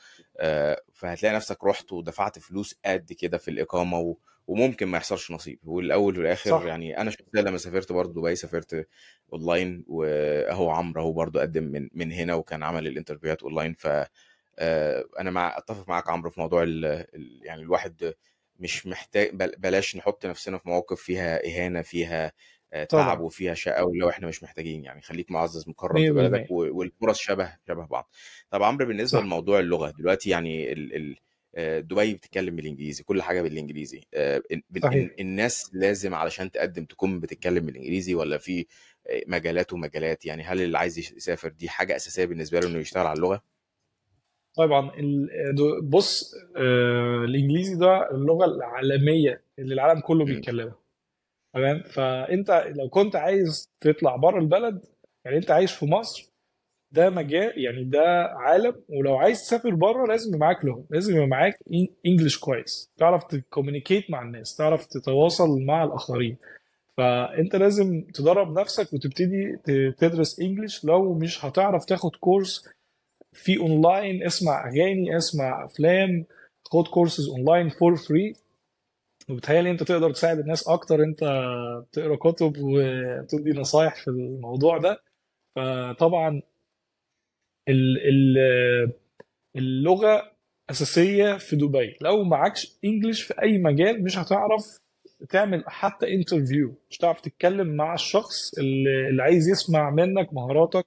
[0.93, 4.17] فهتلاقي نفسك رحت ودفعت فلوس قد كده في الإقامة و...
[4.47, 5.59] وممكن ما يحصلش نصيب.
[5.65, 6.63] والأول والآخر صح.
[6.65, 8.87] يعني أنا شخصيا لما سافرت برضه دبي سافرت
[9.33, 13.87] اونلاين وأهو عمرو أهو برضه قدم من من هنا وكان عمل الانترفيوهات اونلاين ف
[15.21, 16.85] أنا مع أتفق معاك عمرو في موضوع ال...
[16.85, 18.15] ال- يعني الواحد
[18.59, 22.33] مش محتاج بل- بلاش نحط نفسنا في مواقف فيها إهانة فيها
[22.73, 23.19] تعب طبعا.
[23.21, 27.19] وفيها شقه لو إحنا مش محتاجين يعني خليك معزز مكرم في بلدك 100% و- والفرص
[27.19, 28.11] شبه شبه بعض.
[28.51, 29.25] طب عمرو بالنسبة صح.
[29.25, 30.95] لموضوع اللغة دلوقتي يعني ال...
[30.97, 31.17] ال...
[31.55, 34.43] آه، دبي بتتكلم بالإنجليزي كل حاجة بالإنجليزي آه،
[34.83, 35.11] صحيح.
[35.21, 38.67] الناس لازم علشان تقدم تكون بتتكلم بالإنجليزي ولا في
[39.07, 43.07] آه، مجالات ومجالات؟ يعني هل اللي عايز يسافر دي حاجة أساسية بالنسبة له إنه يشتغل
[43.07, 43.43] على اللغة؟
[44.57, 44.91] طبعا
[45.83, 50.82] بص آه، الإنجليزي ده اللغة العالمية اللي العالم كله م- بيتكلمها.
[51.55, 54.81] تمام؟ فأنت لو كنت عايز تطلع بره البلد
[55.25, 56.33] يعني أنت عايش في مصر
[56.91, 61.27] ده مجال يعني ده عالم ولو عايز تسافر بره لازم يبقى معاك لغة لازم يبقى
[61.27, 61.59] معاك
[62.07, 66.37] انجلش كويس تعرف تكومينيكيت مع الناس تعرف تتواصل مع الآخرين.
[66.97, 69.57] فأنت لازم تدرب نفسك وتبتدي
[69.99, 72.69] تدرس English لو مش هتعرف تاخد كورس
[73.33, 76.25] في اونلاين اسمع أغاني اسمع أفلام
[76.65, 78.33] تاخد courses online for free
[79.31, 81.19] وبتهيألي انت تقدر تساعد الناس أكتر انت
[81.93, 85.03] تقرا كتب وتدي نصايح في الموضوع ده.
[85.57, 86.43] فطبعا
[87.69, 88.93] ال- ال-
[89.57, 90.33] اللغة
[90.71, 91.97] أساسية في دبي.
[92.01, 94.77] لو معكش English في أي مجال مش هتعرف
[95.31, 100.87] تعمل حتى interview مش هتعرف تتكلم مع الشخص اللي, عايز يسمع منك مهاراتك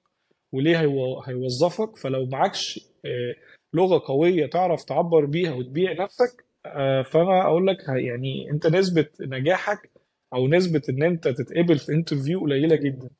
[0.52, 1.96] وليه هيو- هيوظفك.
[1.96, 3.34] فلو معكش آه،
[3.74, 9.90] لغة قوية تعرف تعبر بيها وتبيع نفسك آه، فأنا أقول لك يعني أنت نسبة نجاحك
[10.34, 13.10] أو نسبة إن أنت تتقبل في interview قليلة جدا.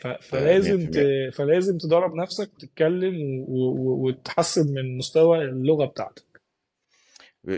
[0.00, 0.96] ف- فلازم ت...
[0.96, 3.54] 100% فلازم تدرب نفسك وتتكلم و...
[3.56, 4.06] و...
[4.08, 6.42] وتحسن من مستوى اللغة بتاعتك.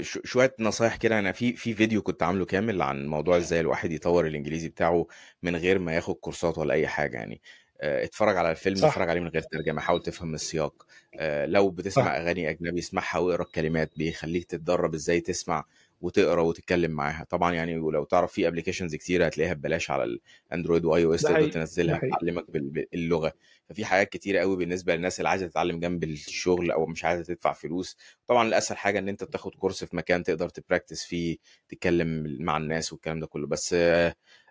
[0.01, 1.19] ش- شوية نصايح كده.
[1.19, 5.07] أنا في في فيديو كنت عامله كامل عن موضوع إزاي الواحد يطور الإنجليزي بتاعه
[5.43, 7.41] من غير ما ياخد كورسات ولا أي حاجة يعني.
[7.85, 8.89] اتفرج على الفيلم صح.
[8.89, 10.87] اتفرج عليه من غير ترجمة حاول تفهم السياق.
[11.19, 12.11] آه، لو بتسمع صح.
[12.11, 15.65] أغاني أجنبي اسمعها واقرأ الكلمات بيخليك تتدرب إزاي تسمع
[16.01, 17.27] وتقرأ وتتكلم معاها.
[17.31, 20.19] طبعا يعني ولو تعرف في applications كتير هتلاقيها ببلاش على
[20.51, 23.33] الأندرويد و iOS تقدر تنزلها تعلمك باللغة
[23.69, 27.53] ففي حاجات كتيرة قوي بالنسبة للناس اللي عايزة تتعلم جنب الشغل أو مش عايزة تدفع
[27.53, 27.97] فلوس.
[28.27, 31.37] طبعا الأسهل حاجة إن أنت بتاخد كورس في مكان تقدر تبراكتس فيه
[31.69, 33.47] تتكلم مع الناس والكلام ده كله.
[33.47, 33.77] بس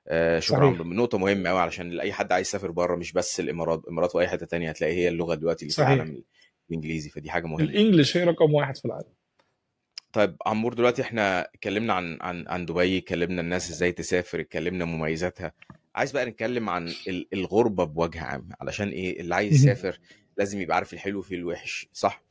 [0.07, 0.85] آه، شكرا صحيح.
[0.87, 4.45] نقطة مهمة قوي علشان اي حد عايز يسافر بره مش بس الإمارات الامارات وأي حتة
[4.45, 6.23] تانية هتلاقي هي اللغة دلوقتي اللي في العالم
[6.69, 7.63] الإنجليزي فدي حاجة مهمة.
[7.69, 9.13] الإنجليش هي رقم واحد في العالم.
[10.13, 15.53] طيب عمور دلوقتي إحنا اتكلمنا عن عن عن دبي اتكلمنا الناس إزاي تسافر اتكلمنا مميزاتها.
[15.95, 19.53] عايز بقى نتكلم عن ال- الغربة بوجه عام علشان إيه؟ اللي عايز.
[19.53, 19.99] يسافر
[20.37, 22.23] لازم يبقى عارف الحلو في الوحش صح؟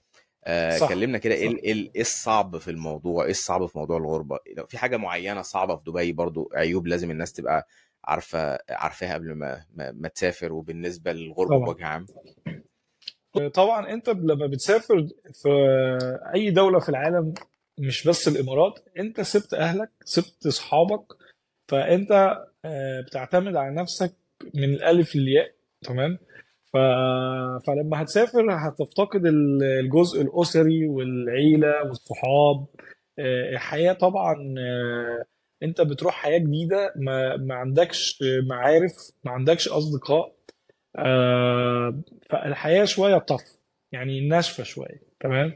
[0.44, 3.96] آه صح كلمنا كده إيه ال- إيه ال- الصعب في الموضوع إيه الصعب في موضوع
[3.96, 7.66] الغربة؟ لو في حاجة معينة صعبة في دبي برضو عيوب لازم الناس تبقى
[8.04, 11.64] عارفة عارفاها قبل ما ما, ما تسافر وبالنسبة للغربة طبعا.
[11.66, 12.06] بوجه عام.
[13.54, 15.48] طبعا أنت لما بتسافر في
[16.34, 17.34] أي دولة في العالم
[17.78, 21.04] مش بس الإمارات أنت سبت أهلك سبت أصحابك
[21.68, 24.14] فأنت آه، بتعتمد على نفسك
[24.54, 26.18] من الألف للياء تمام؟
[26.72, 26.76] ف...
[27.66, 32.66] فلما هتسافر هتفتقد ال- الجزء الأسري والعيلة والصحاب.
[33.18, 35.24] آه، الحياة طبعا آه،
[35.62, 38.92] أنت بتروح حياة جديدة ما, ما عندكش معارف
[39.24, 40.32] ما عندكش أصدقاء.
[40.96, 43.42] آه، فالحياة شوية طف
[43.92, 45.52] يعني ناشفة شوية تمام؟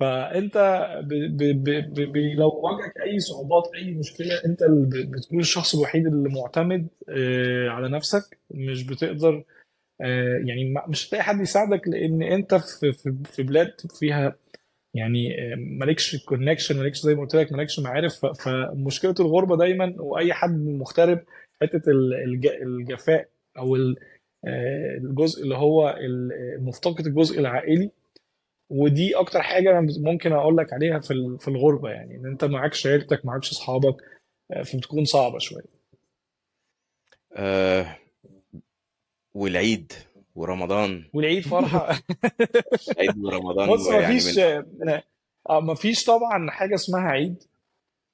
[0.00, 0.56] فأنت
[1.04, 1.08] ب...
[1.14, 1.42] ب...
[1.64, 1.70] ب...
[1.94, 2.12] ب...
[2.12, 2.16] ب...
[2.16, 4.58] لو واجهك أي صعوبات أي مشكلة أنت
[5.14, 6.88] بتكون الشخص الوحيد اللي معتمد
[7.70, 9.44] على نفسك مش بتقدر
[10.46, 12.54] يعني ما- مش هتلاقي حد يساعدك لأن أنت
[13.24, 14.36] في بلاد فيها
[14.94, 20.32] يعني آه، مالكش connection مالكش زي ما قلت لك مالكش معارف فمشكلة الغربة دايما وأي
[20.34, 21.24] حد مغترب
[21.62, 23.28] حتة ال- الج- الجفاء
[23.58, 25.96] أو آه، الجزء اللي هو
[26.60, 27.90] مفتقد الجزء العائلي.
[28.70, 32.44] ودي أكتر حاجة أنا ممكن أقول لك عليها في ال- في الغربة يعني إن أنت
[32.44, 33.96] معكش عيلتك معكش أصحابك
[34.52, 35.62] آه، فبتكون صعبة شوية.
[37.36, 37.96] آه
[39.36, 39.92] والعيد
[40.34, 41.04] ورمضان.
[41.14, 41.88] والعيد فرحة.
[42.92, 45.00] العيد ورمضان بص يعني مفيش من
[45.50, 47.42] آه، مفيش طبعا حاجة اسمها عيد.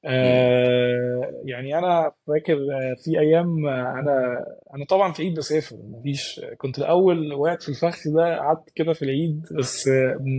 [0.04, 6.40] آه، يعني أنا فاكر آه، في أيام آه، أنا أنا طبعا في عيد بسافر مفيش.
[6.58, 9.88] كنت الأول وقعت في الفخ ده قعدت كده في العيد بس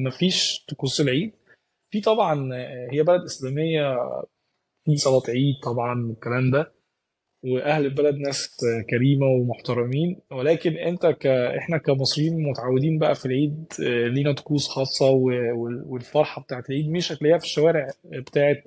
[0.08, 1.34] مفيش طقوس العيد.
[1.92, 2.50] في طبعا
[2.92, 3.96] هي بلد إسلامية
[4.86, 6.74] في صلاة عيد طبعا والكلام ده.
[7.44, 11.28] وأهل البلد ناس كريمة ومحترمين ولكن أنت ك...
[11.28, 15.10] إحنا كمصريين متعودين بقى في العيد آه، لينا طقوس خاصة
[15.86, 16.90] والفرحة بتاعت العيد.
[16.90, 18.64] مش هتلاقيها في الشوارع بتاعت.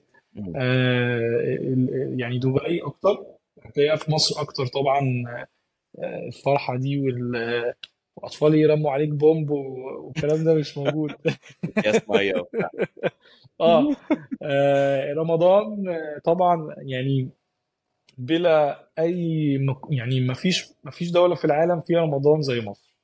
[0.56, 1.58] آه،
[2.16, 3.24] يعني دبي أكتر
[3.62, 5.24] هتلاقيها في مصر أكتر طبعا
[5.98, 7.74] آه، الفرحة دي وال...
[8.16, 11.12] وأطفال يرموا عليك بومب والكلام ده مش موجود.
[14.42, 15.84] آه رمضان
[16.24, 17.28] طبعا يعني
[18.18, 19.78] بلا أي مك...
[19.90, 22.96] يعني ما فيش ما فيش دولة في العالم فيها رمضان زي مصر.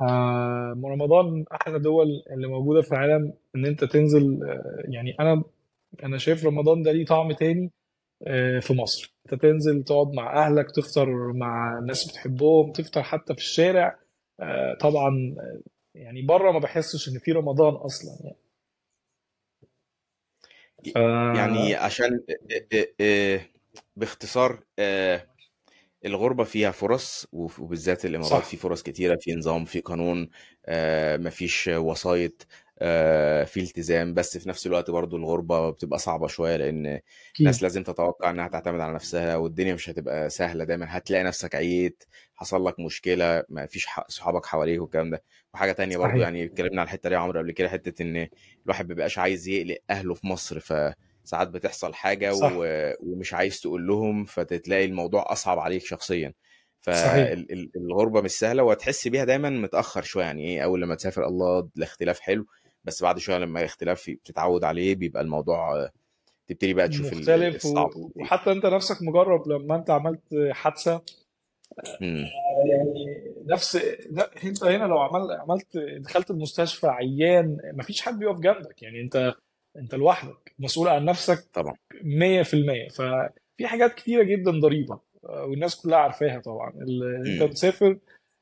[0.00, 5.42] آه رمضان أحلى دول اللي موجودة في العالم إن أنت تنزل آه يعني أنا
[6.04, 7.70] أنا شايف رمضان ده ليه طعم تاني
[8.26, 9.14] آه في مصر.
[9.26, 13.98] أنت تنزل تقعد مع أهلك تفطر مع ناس بتحبهم تفطر حتى في الشارع.
[14.40, 15.60] آه طبعا آه،
[15.94, 18.36] يعني بره ما بحسش إن في رمضان أصلا يعني.
[20.94, 20.96] ف...
[21.38, 22.20] يعني عشان
[22.72, 23.40] آه، آه،
[23.96, 25.26] باختصار آه،
[26.04, 28.44] الغربة فيها فرص وبالذات الإمارات صح.
[28.44, 30.28] في فرص كتيرة في نظام في قانون
[30.66, 32.46] آه، مفيش وسايط
[32.82, 34.14] آه، في التزام.
[34.14, 37.46] بس في نفس الوقت برضو الغربة بتبقى صعبة شوية لأن أكيد.
[37.46, 40.86] ناس لازم تتوقع إنها تعتمد على نفسها والدنيا مش هتبقى سهلة دايما.
[40.88, 45.22] هتلاقي نفسك عييت حصل لك مشكلة ما فيش صحابك حواليك والكلام ده.
[45.54, 48.28] وحاجة تانية برضو يعني اتكلمنا على الحتة دي يا عمرو قبل كده حتة إن
[48.64, 50.60] الواحد مبيبقاش عايز يقلق أهله في مصر
[51.24, 52.52] فساعات بتحصل حاجة صح.
[52.56, 52.92] و...
[53.00, 56.32] ومش عايز تقول لهم فتلاقي الموضوع أصعب عليك شخصيا.
[56.82, 57.34] صحيح.
[57.74, 60.24] فالغربة مش سهلة وهتحس بيها دايما متأخر شوية.
[60.24, 62.46] يعني إيه؟ أول لما تسافر الله الاختلاف حلو.
[62.84, 65.90] بس بعد شوية لما الاختلاف بتتعود عليه بيبقى الموضوع آه،
[66.48, 68.08] تبتدي بقى تشوف مختلف الصعب و...
[68.08, 71.02] فيه وحتى أنت نفسك مجرب لما أنت عملت حادثة.
[72.02, 72.26] امم.
[72.70, 73.76] يعني نفس
[74.10, 78.82] لا أنت هنا لو عمل عملت دخلت المستشفى عيان مفيش حد بيقف جنبك.
[78.82, 79.34] يعني أنت
[79.76, 81.74] انت لوحدك مسؤول عن نفسك طبعا.
[82.02, 86.70] 100% ففي حاجات كتيرة جدا ضريبة آه، والناس كلها عارفاها طبعا.
[86.70, 87.98] ال- انت بتسافر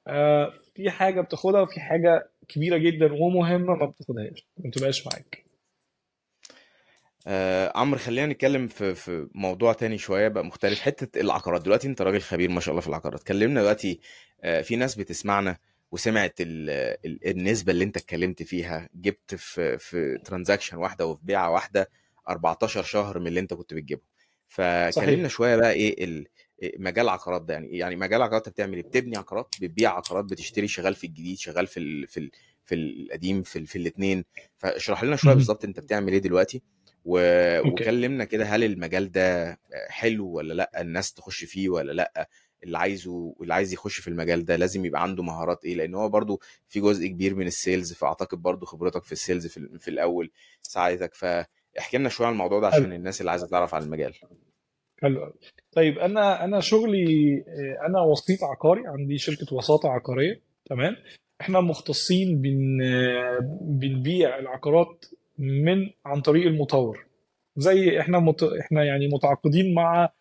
[0.07, 5.45] آه، في حاجة بتاخدها وفي حاجة كبيرة جدا ومهمة ما بتاخدهاش ما بتبقاش معاك.
[7.27, 11.63] آه عمرو خلينا نتكلم في في موضوع تاني شوية بقى مختلف حتة العقارات.
[11.63, 13.23] دلوقتي انت راجل خبير ما شاء الله في العقارات.
[13.23, 14.01] كلمنا دلوقتي
[14.43, 15.57] آه في ناس بتسمعنا
[15.91, 16.71] وسمعت ال
[17.07, 21.91] ال النسبة اللي انت اتكلمت فيها جبت في في ترانزاكشن واحدة وفي بيعة واحدة
[22.29, 24.03] 14 شهر من اللي انت كنت بتجيبه.
[24.49, 26.27] فكلمنا شوية بقى إيه ال
[26.63, 30.25] إيه مجال العقارات ده يعني يعني مجال العقارات انت بتعمل إيه؟ بتبني عقارات بتبيع عقارات
[30.25, 32.31] بتشتري شغال في الجديد شغال في ال في ال
[32.65, 34.25] في القديم في ال في الاثنين
[34.57, 35.33] فاشرح لنا شوية.
[35.35, 36.63] بالظبط انت بتعمل إيه دلوقتي
[37.05, 37.19] و...
[37.69, 42.29] وكلمنا كده هل المجال ده حلو ولا لأ الناس تخش فيه ولا لأ؟
[42.65, 46.09] اللي عايزه اللي عايز يخش في المجال ده لازم يبقى عنده مهارات إيه؟ لأن هو
[46.09, 49.89] برضو في جزء كبير من ال sales فأعتقد برضو خبرتك في ال sales في, في
[49.89, 50.31] الأول
[50.63, 51.15] ساعدتك.
[51.15, 54.15] فاحكي لنا شوية عن الموضوع ده عشان الناس اللي عايزة تعرف عن المجال.
[55.03, 55.33] حلو.
[55.73, 57.45] طيب أنا أنا شغلي
[57.89, 60.41] أنا وسيط عقاري عندي شركة وساطة عقارية.
[60.65, 60.97] تمام؟
[61.41, 62.79] إحنا مختصين بن
[63.61, 65.05] بنبيع العقارات
[65.39, 67.07] من عن طريق المطور.
[67.57, 68.43] زي إحنا مت...
[68.43, 70.13] إحنا يعني متعاقدين مع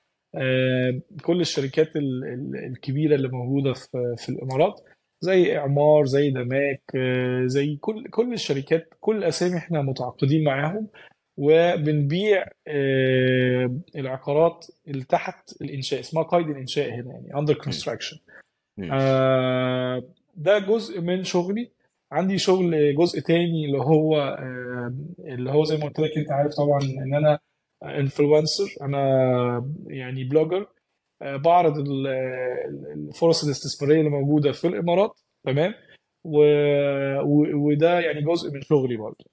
[1.24, 4.82] كل الشركات ال- ال- الكبيرة اللي موجودة في في الإمارات
[5.22, 10.88] زي إعمار زي دماك آه، زي كل كل الشركات كل الاسامي إحنا متعاقدين معاهم
[11.38, 17.34] وبنبيع آه، العقارات اللي تحت الإنشاء اسمها قيد الإنشاء هنا يعني
[18.78, 18.90] مم.
[18.92, 20.04] آه،
[20.36, 21.72] ده جزء من شغلي.
[22.12, 26.54] عندي شغل جزء تاني اللي هو آه، اللي هو زي ما قلت لك أنت عارف
[26.56, 27.40] طبعا إن أنا
[27.84, 30.68] influencer أنا يعني blogger
[31.22, 35.20] آه، بعرض ال- ال- الفرص الاستثمارية اللي موجودة في الإمارات.
[35.46, 35.74] تمام؟
[36.24, 36.40] و...
[37.56, 39.26] وده يعني جزء من شغلي برضه.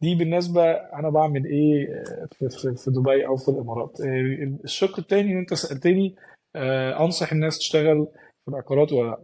[0.00, 4.00] دي بالنسبة أنا بعمل إيه آه، في في دبي أو في الإمارات.
[4.00, 6.16] آه، الشق التاني اللي أنت سألتني
[7.00, 8.06] أنصح الناس تشتغل
[8.44, 9.18] في العقارات ولا لأ.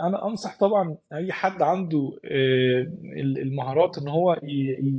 [0.00, 2.80] أنا أنصح طبعا أي حد عنده آه،
[3.16, 4.36] ال- المهارات إن هو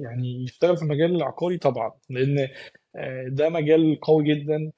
[0.01, 2.47] يعني يشتغل في المجال العقاري طبعا لأن
[2.95, 4.71] آه، ده مجال قوي جدا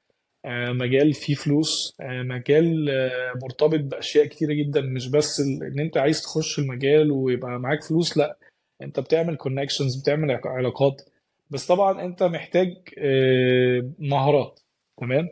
[0.45, 5.97] آه، مجال فيه فلوس آه، مجال آه، مرتبط بأشياء كتيرة جدا مش بس إن أنت
[5.97, 8.37] عايز تخش المجال ويبقى معاك فلوس لأ
[8.81, 11.01] أنت بتعمل كونكشنز بتعمل علاقات.
[11.49, 14.59] بس طبعا أنت محتاج آه، مهارات
[14.97, 15.29] تمام؟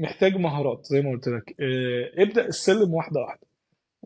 [0.00, 1.54] محتاج مهارات زي ما قلت لك.
[1.60, 3.46] آه، ابدأ السلم واحدة واحدة.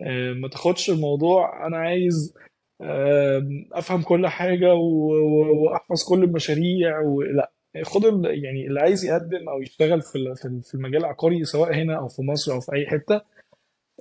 [0.02, 2.34] آه، ما تاخدش الموضوع أنا عايز
[2.80, 4.26] آه، أفهم كل
[4.74, 7.50] و- وأحفظ كل المشاريع ولا
[7.82, 11.98] خد يعني اللي عايز يقدم أو يشتغل في في ال- في المجال العقاري سواء هنا
[11.98, 13.14] أو في مصر أو في أي حتة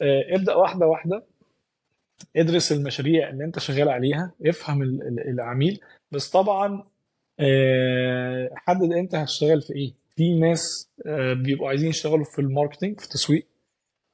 [0.02, 1.24] آه، ابدأ واحدة واحدة.
[2.36, 5.80] ادرس المشاريع اللي أنت شغال عليها افهم ال- ال- العميل.
[6.12, 6.84] بس طبعا
[8.56, 9.94] حدد أنت هتشتغل في إيه.
[10.16, 13.48] في ناس آه، بيبقوا عايزين يشتغلوا في ال marketing في التسويق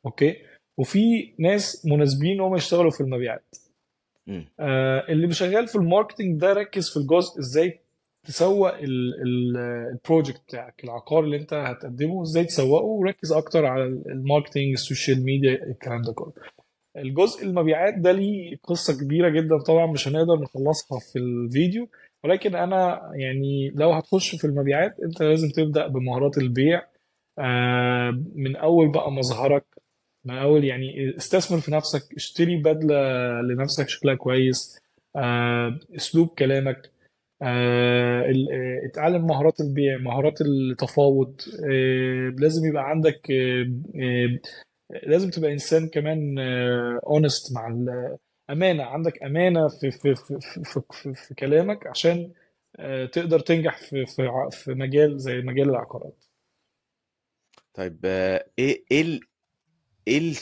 [0.06, 0.36] okay؟
[0.78, 3.56] وفي ناس مناسبين إن هم يشتغلوا في المبيعات.
[4.60, 7.80] آه، اللي شغال في ال marketing ده ركز في الجزء إزاي
[8.28, 9.58] تسوق ال- ال-
[9.92, 14.81] ال project بتاعك العقار اللي أنت هتقدمه إزاي تسوقه وركز أكتر على ال marketing ال
[14.81, 16.34] social media الكلام ده كله.
[16.98, 21.88] الجزء المبيعات ده ليه قصة كبيرة جدا طبعا مش هنقدر نخلصها في الفيديو.
[22.28, 26.82] ولكن أنا يعني لو هتخش في المبيعات أنت لازم تبدأ بمهارات البيع
[27.40, 29.66] آه، من أول بقى مظهرك
[30.26, 32.96] من أول يعني استثمر في نفسك اشتري بدلة
[33.42, 34.80] لنفسك شكلها كويس
[35.16, 36.92] آه، أسلوب كلامك
[37.42, 38.34] آه،
[38.86, 41.42] اتعلم مهارات البيع مهارات التفاوض
[42.40, 43.32] لازم يبقى عندك
[45.04, 46.40] لازم تبقى إنسان كمان
[47.08, 47.68] اونست مع
[48.50, 52.34] الامانه عندك أمانة في في في في, في, في, كلامك عشان
[52.76, 56.26] آه، تقدر تنجح في في في مجال زي مجال العقارات
[57.74, 59.20] طيب آه، إيه إيه.
[60.08, 60.34] إيه.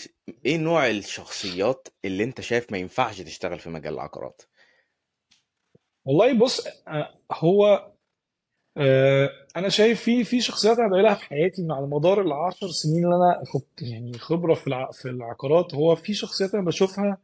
[0.46, 4.42] إيه نوع الشخصيات اللي أنت شايف ما ينفعش تشتغل في مجال العقارات
[6.06, 7.92] والله بص آه، هو
[9.56, 13.16] أنا شايف في في شخصيات أنا بقابلها في حياتي من على مدار العشر سنين اللي
[13.16, 13.44] أنا
[13.82, 14.88] يعني خبرة في.
[14.94, 17.18] في العقارات هو في شخصيات أنا بشوفها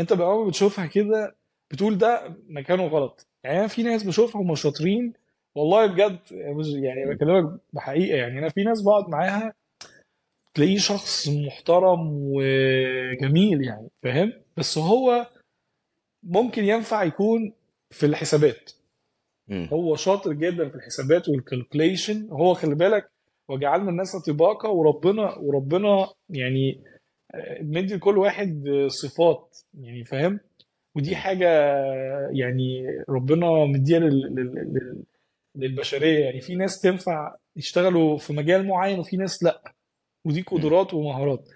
[0.00, 1.36] انت ما بتشوفها كده
[1.70, 5.12] بتقول ده مكانه غلط يعني أنا في ناس بشوفها هم شاطرين
[5.54, 7.14] والله بجد يعني.
[7.14, 9.52] بكلمك بحقيقة يعني أنا في ناس بقعد معاها
[10.54, 15.26] تلاقيه شخص محترم وجميل يعني فاهم بس هو
[16.22, 17.52] ممكن ينفع يكون
[17.90, 18.70] في الحسابات
[19.48, 19.68] مم.
[19.72, 23.10] هو شاطر جدا في الحسابات والكالكوليشن هو خلي بالك
[23.48, 26.80] وجعلنا الناس طباقة وربنا وربنا يعني
[27.60, 30.40] مدي لكل واحد صفات يعني فاهم؟
[30.94, 31.16] ودي مم.
[31.16, 31.48] حاجة
[32.32, 35.02] يعني ربنا مديها لل- لل- لل-
[35.54, 36.24] للبشرية.
[36.24, 39.72] يعني في ناس تنفع يشتغلوا في مجال معين وفي ناس لأ.
[40.24, 40.42] ودي.
[40.42, 41.48] قدرات ومهارات.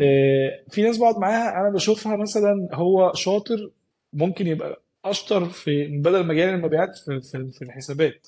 [0.00, 3.70] آه، في ناس بقعد معاها أنا بشوفها مثلا هو شاطر
[4.12, 8.26] ممكن يبقى أشطر في بدل مجال المبيعات في في في الحسابات.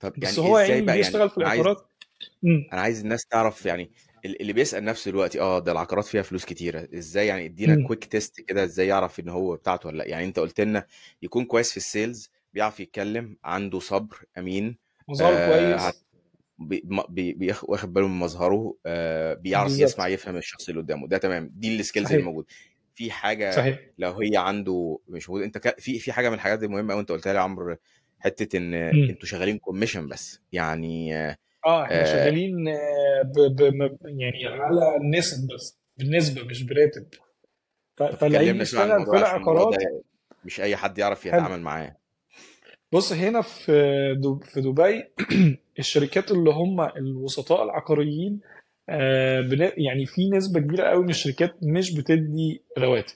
[0.00, 1.76] طب بس يعني هو إزاي يعني بقى جه يعني في العقارات
[2.44, 3.90] أنا عايز الناس تعرف يعني
[4.24, 8.40] اللي بيسأل نفسه دلوقتي آه ده العقارات فيها فلوس كتيرة إزاي يعني ادينا quick test
[8.40, 10.86] كده إزاي يعرف إن هو بتاعته ولا لأ؟ يعني أنت قلت لنا
[11.22, 16.04] يكون كويس في ال sales بيعرف يتكلم عنده صبر أمين مظهره آه كويس.
[16.58, 21.18] بي بي واخد باله من مظهره آه بيعرف يسمع بالظبط يفهم الشخص اللي قدامه ده
[21.18, 22.46] تمام دي ال skills اللي موجوده
[22.94, 23.80] في حاجة صحيح.
[23.98, 25.80] لو هي عنده مش موجود أنت ك...
[25.80, 27.76] في في حاجة من الحاجات المهمة قوي أنت قلتها لي يا عمرو
[28.18, 31.36] حتة إن أنتوا شغالين commission بس يعني آه
[31.66, 37.06] آه إحنا آه، شغالين آه، ب ب يعني على النسب بس بالنسبة مش براتب.
[37.96, 39.74] ف- طب فاللي هيجي كلمنا شوية عن يشتغل في العقارات
[40.44, 41.96] مش أي حد يعرف يتعامل معاه.
[42.92, 43.72] بص هنا في
[44.18, 45.04] دو- في دبي
[45.78, 48.40] الشركات اللي هم الوسطاء العقاريين
[48.88, 53.14] آه، يعني في نسبة كبيرة قوي من الشركات مش بتدي رواتب.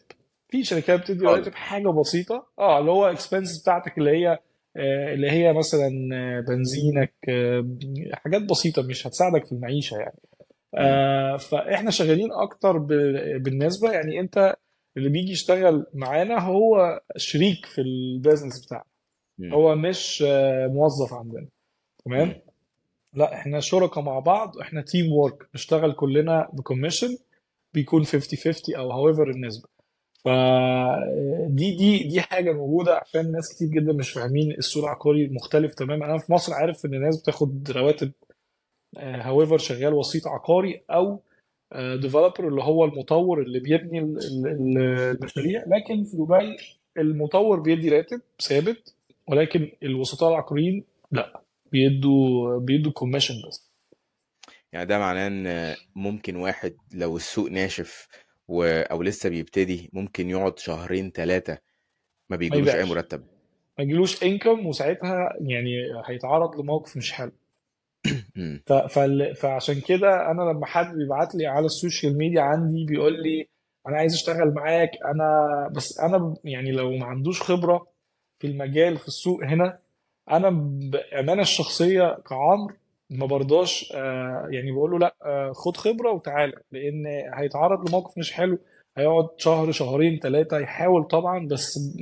[0.48, 4.38] في شركات بتدي رواتب حاجة بسيطة آه اللي هو expenses بتاعتك اللي هي
[4.76, 7.66] اللي هي مثلا آه، بنزينك آه،
[8.12, 10.18] حاجات بسيطة مش هتساعدك في المعيشة يعني.
[10.74, 14.56] آه، فإحنا شغالين أكتر ب- بالنسبة يعني أنت
[14.96, 18.84] اللي بيجي يشتغل معانا هو شريك في ال business بتاعنا.
[19.52, 21.46] هو مش آه، موظف عندنا
[22.04, 22.34] تمام.
[23.14, 27.16] لا إحنا شركاء مع بعض إحنا teamwork نشتغل كلنا ب commission
[27.74, 29.68] بيكون 50 50 أو however النسبة
[30.24, 36.06] فدي دي دي حاجة موجودة عشان ناس كتير جدا مش فاهمين السوق العقاري مختلف تماما.
[36.06, 38.12] أنا في مصر عارف إن الناس بتاخد رواتب
[38.98, 41.20] however شغال وسيط عقاري أو
[41.74, 44.78] developer اللي هو المطور اللي بيبني ال- ال- ال-
[45.16, 45.64] المشاريع.
[45.66, 46.56] لكن في دبي
[46.98, 48.94] المطور بيدي راتب ثابت
[49.28, 51.40] ولكن الوسطاء العقاريين لا
[51.72, 53.70] بيدوا بيدوا commission بس.
[54.72, 58.08] يعني ده معناه إن ممكن واحد لو السوق ناشف
[58.48, 58.64] و...
[58.64, 61.60] أو لسه بيبتدي ممكن يقعد شهرين ثلاثة ما
[62.30, 62.88] ما بيجيلوش أي يبيعش.
[62.90, 63.24] مرتب.
[63.78, 65.70] ما يجيلوش income وساعتها يعني
[66.06, 67.32] هيتعرض لموقف مش حلو.
[68.36, 68.62] مم.
[68.66, 68.72] ف...
[68.72, 69.36] فال...
[69.36, 73.48] فعشان كده أنا لما حد بيبعت لي على السوشيال ميديا عندي بيقول لي
[73.88, 75.28] أنا عايز أشتغل معاك أنا
[75.76, 77.86] بس أنا يعني لو ما عندوش خبرة
[78.38, 79.78] في المجال في السوق هنا
[80.30, 80.50] أنا
[80.90, 82.74] بامانه الشخصية كعمر
[83.10, 88.32] ما برضاش آه، يعني بقول له لا آه، خد خبرة وتعالى لأن هيتعرض لموقف مش
[88.32, 88.58] حلو
[88.96, 91.94] هيقعد شهر شهرين ثلاثة يحاول طبعا بس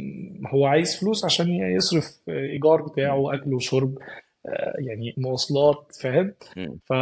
[0.55, 3.99] هو عايز فلوس عشان يصرف إيجار بتاعه اكل وشرب
[4.47, 6.35] آه، يعني مواصلات فاهم.
[6.87, 6.93] ف...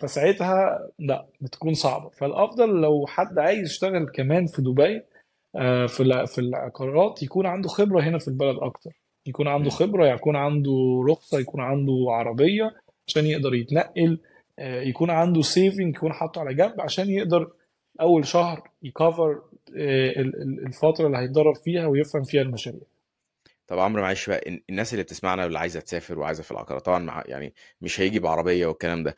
[0.00, 5.02] فساعتها لا بتكون صعبة فالأفضل لو حد عايز يشتغل كمان في دبي
[5.88, 8.90] في في العقارات يكون عنده خبرة هنا في البلد أكتر
[9.26, 9.76] يكون عنده مم.
[9.76, 12.72] خبرة يكون عنده رخصة يكون عنده عربية
[13.10, 14.20] عشان يقدر يتنقل
[14.58, 17.52] آه، يكون عنده سيفنج يكون حاطه على جنب عشان يقدر
[18.00, 19.42] أول شهر يكفر
[20.66, 22.80] الفترة اللي هيتدرب فيها ويفهم فيها المشاريع.
[23.66, 26.98] طب عمرو معلش بقى ال- الناس اللي بتسمعنا واللي عايزة تسافر وعايزة في العقارات طبعا
[26.98, 29.16] مع يعني مش هيجي بعربية والكلام ده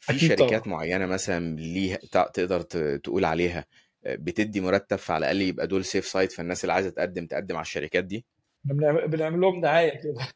[0.00, 0.68] في شركات طبعا.
[0.76, 1.96] معينة مثلا ليها
[2.34, 2.60] تقدر
[2.98, 3.64] تقول عليها
[4.06, 8.04] بتدي مرتب فعلى الأقل يبقى دول safe side فالناس اللي عايزة تقدم تقدم على الشركات
[8.04, 8.24] دي؟
[8.64, 10.28] بنعمل لهم دعاية كده.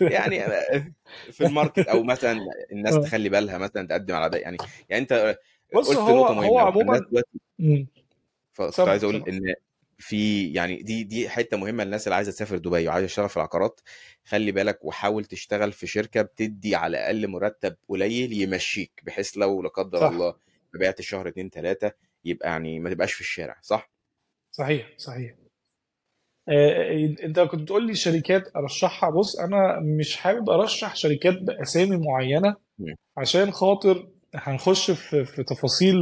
[0.00, 0.40] يعني
[1.32, 2.40] في ال market أو مثلا
[2.72, 3.02] الناس آه.
[3.02, 4.56] تخلي بالها مثلا تقدم على ده يعني
[4.88, 5.38] يعني أنت
[5.74, 7.24] بص قلت هو نقطة هو مهمة الناس
[7.60, 7.86] عموما.
[8.52, 9.54] فكنت عايز أقول إن
[9.98, 13.80] في يعني دي دي حتة مهمة للناس اللي عايزة تسافر دبي وعايزة تشتغل في العقارات
[14.24, 19.68] خلي بالك وحاول تشتغل في شركة بتدي على الأقل مرتب قليل يمشيك بحيث لو لا
[19.68, 20.36] قدر صح الله
[20.74, 21.92] بعت شهر اتنين تلاتة
[22.24, 23.90] يبقى يعني ما تبقاش في الشارع صح؟
[24.50, 25.34] صحيح صحيح
[27.24, 29.10] انت كنت بتقول لي شركات ارشحها.
[29.10, 32.54] بص أنا مش حابب ارشح شركات باسامي معينة.
[33.16, 35.96] عشان خاطر هنخش في في تفاصيل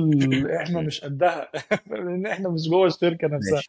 [0.63, 1.49] إحنا مش قدها.
[1.91, 3.61] لأن إحنا مش جوه الشركة نفسها.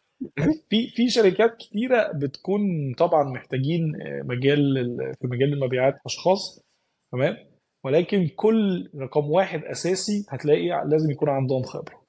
[0.70, 2.60] في في شركات كتيرة بتكون
[2.98, 3.92] طبعا محتاجين
[4.24, 6.60] مجال ال- في مجال المبيعات أشخاص
[7.12, 7.36] تمام؟
[7.84, 12.07] ولكن كل رقم واحد أساسي هتلاقي لازم يكون عندهم خبرة.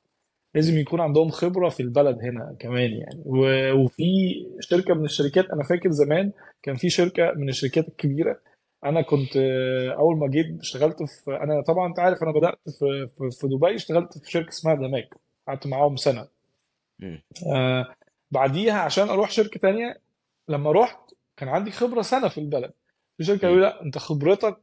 [0.56, 3.24] لازم يكون عندهم خبرة في البلد هنا كمان يعني.
[3.74, 4.04] وفي
[4.60, 6.32] شركة من الشركات أنا فاكر زمان
[6.64, 8.40] كان في شركة من الشركات الكبيرة.
[8.86, 13.10] أنا كنت آه، أول ما جيت اشتغلت في أنا طبعا أنت عارف أنا بدأت في
[13.42, 15.10] في, دبي اشتغلت في شركة اسمها دماك
[15.48, 16.28] قعدت معاهم سنة.
[17.54, 17.96] آه
[18.32, 20.00] بعديها عشان أروح شركة تانية
[20.50, 21.00] لما رحت
[21.38, 22.72] كان عندي خبرة سنة في البلد.
[23.18, 24.58] في شركة قالوا لأ أنت خبرتك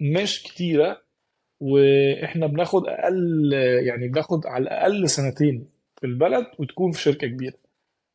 [0.00, 1.02] مش كتيرة.
[1.62, 3.52] وإحنا بناخد أقل
[3.86, 5.66] يعني بناخد على الاقل سنتين
[6.00, 7.54] في البلد وتكون في شركة كبيرة.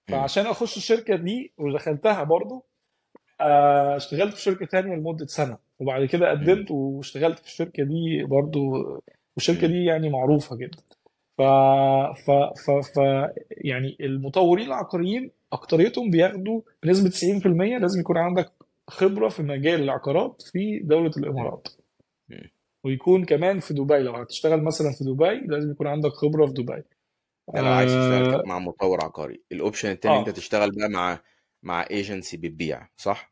[0.07, 2.65] فعشان اخش الشركة دي ودخلتها برضو
[3.41, 6.29] آه، اشتغلت في شركة تانية لمدة سنة وبعد كده.
[6.29, 8.59] قدمت واشتغلت في الشركة دي برضو
[9.35, 9.67] والشركة.
[9.67, 10.77] دي يعني معروفة جدا
[11.37, 11.41] ف
[12.25, 12.31] ف
[12.65, 12.97] ف, ف
[13.51, 17.45] يعني المطورين العقاريين أكتريتهم بياخدوا بنسبة 90%
[17.81, 18.51] لازم يكون عندك
[18.87, 21.67] خبرة في مجال العقارات في دولة الإمارات.
[22.88, 26.83] ويكون كمان في دبي لو هتشتغل مثلا في دبي لازم يكون عندك خبرة في دبي
[27.53, 30.31] ده لو عايز تشتغل كده مع مطور عقاري ال option التاني أنت آه.
[30.31, 31.19] تشتغل بقى مع
[31.63, 33.31] مع ايجنسي بتبيع صح؟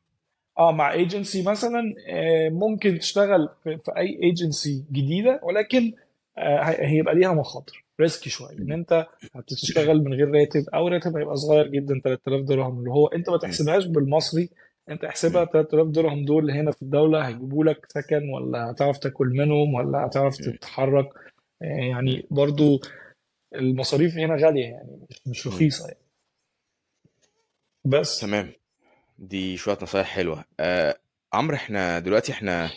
[0.60, 5.93] آه مع ايجنسي مثلا آه، ممكن تشتغل في, في أي ايجنسي جديدة ولكن
[6.38, 11.18] آه، هي- هيبقى ليها مخاطر ريسكي شوية إن أنت هتشتغل من غير راتب أو راتب
[11.18, 13.38] هيبقى صغير جدا 3000 درهم اللي هو أنت ما.
[13.38, 14.49] تحسبهاش بالمصري
[14.90, 15.50] انت احسبها مم.
[15.54, 20.38] 3000 درهم دول هنا في الدولة هيجيبوا لك سكن ولا هتعرف تاكل منهم ولا هتعرف.
[20.38, 21.10] تتحرك
[21.62, 21.68] مم.
[21.68, 22.80] يعني برضو
[23.56, 25.48] المصاريف هنا غالية يعني مش.
[25.48, 26.00] رخيصة يعني
[27.86, 28.52] بس تمام
[29.20, 30.96] دي شوية نصايح حلوة آه
[31.34, 32.70] عمرو إحنا دلوقتي إحنا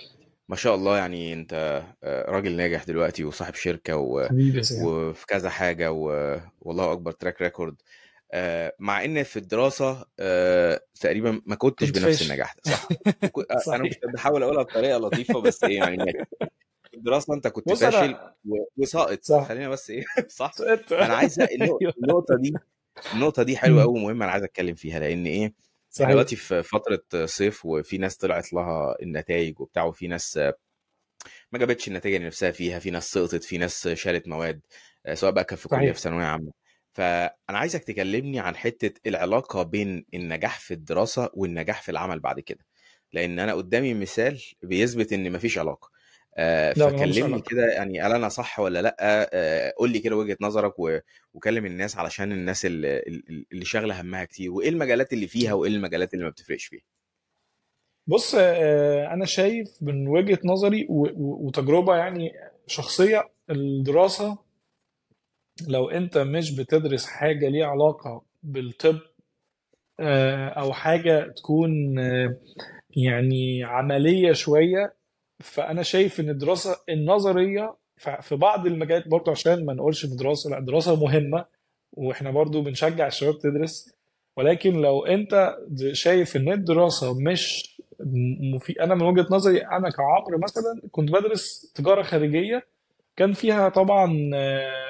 [0.48, 4.28] ما شاء الله يعني انت آه، راجل ناجح دلوقتي وصاحب شركة و...
[4.82, 6.36] وفي كذا حاجة و...
[6.60, 7.82] والله أكبر track record
[8.32, 12.88] آه مع إن في الدراسة آه تقريبا ما كنتش كنت بنفس النجاح ده صح.
[13.34, 13.52] وك...
[13.52, 16.12] آه، أنا كنت بحاول أقولها بطريقة لطيفة بس إيه يعني.
[16.90, 18.16] في الدراسة أنت كنت فاشل.
[18.76, 19.22] وساقط.
[19.22, 19.48] صح.
[19.48, 20.52] خلينا بس إيه صح.
[20.92, 21.94] أنا عايز النق- أيوه.
[22.02, 22.54] النقطة دي
[23.14, 23.82] النقطة دي حلوة مم.
[23.88, 25.52] قوي ومهمة أنا عايز أتكلم فيها لأن إيه
[25.90, 26.10] صحيح.
[26.10, 30.36] دلوقتي في فترة صيف وفي ناس طلعت لها النتائج وبتاع وفي ناس
[31.52, 34.60] ما جابتش النتيجة اللي نفسها فيها في ناس سقطت في ناس شالت مواد
[35.14, 35.94] سواء بقى كان في كلية صحيح.
[35.94, 36.52] في ثانوية عامة.
[36.98, 42.66] فأنا عايزك تكلمني عن حتة العلاقة بين النجاح في الدراسة والنجاح في العمل بعد كده
[43.12, 45.90] لأن أنا قدامي مثال بيثبت إن مفيش علاقة.
[46.36, 47.42] آه، لا فكلمني علاقة.
[47.50, 48.96] كده يعني هل أنا صح ولا لأ؟
[49.32, 50.98] آه، قول لي كده وجهة نظرك و-
[51.34, 53.02] وكلم الناس علشان الناس اللي,
[53.52, 56.82] اللي شاغلة همها كتير وإيه المجالات اللي فيها وإيه المجالات اللي ما بتفرقش فيها؟
[58.06, 62.32] بص آه، أنا شايف من وجهة نظري و- و- وتجربة يعني
[62.66, 64.47] شخصية الدراسة
[65.68, 68.98] لو أنت مش بتدرس حاجة ليها علاقة بالطب
[70.00, 72.36] آه، أو حاجة تكون آه،
[72.96, 74.94] يعني عملية شوية
[75.40, 80.50] فأنا شايف إن الدراسة النظرية ف- في بعض المجالات برضه عشان ما نقولش إن الدراسة
[80.50, 81.44] لأ الدراسة مهمة
[81.92, 83.94] وإحنا برضو بنشجع الشباب تدرس
[84.36, 85.56] ولكن لو أنت
[85.92, 87.74] شايف إن الدراسة مش
[88.54, 88.72] مفي...
[88.82, 92.66] أنا من وجهة نظري أنا كعمرو مثلا كنت بدرس تجارة خارجية
[93.18, 94.30] كان فيها طبعا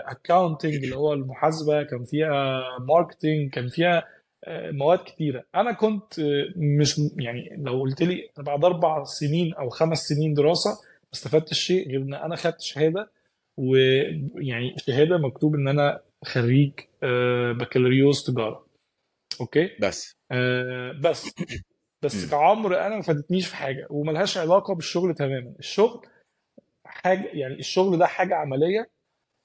[0.07, 4.05] accounting اللي هو المحاسبة كان فيها marketing كان فيها
[4.45, 5.45] آه، مواد كتيرة.
[5.55, 10.71] أنا كنت آه، مش يعني لو قلت لي بعد أربع سنين أو خمس سنين دراسة
[10.71, 13.11] ما استفدتش شيء غير إن أنا خدت شهادة
[13.59, 16.73] ويعني شهادة مكتوب إن أنا خريج
[17.03, 18.67] آه، بكالوريوس تجارة.
[19.41, 20.13] أوكي؟ بس.
[20.33, 21.35] آه، بس.
[22.05, 22.31] بس.
[22.31, 25.55] كعمر أنا ما فادتنيش في حاجة وملهاش علاقة بالشغل تماما.
[25.59, 26.07] الشغل
[26.89, 28.89] حاجة يعني الشغل ده حاجة عملية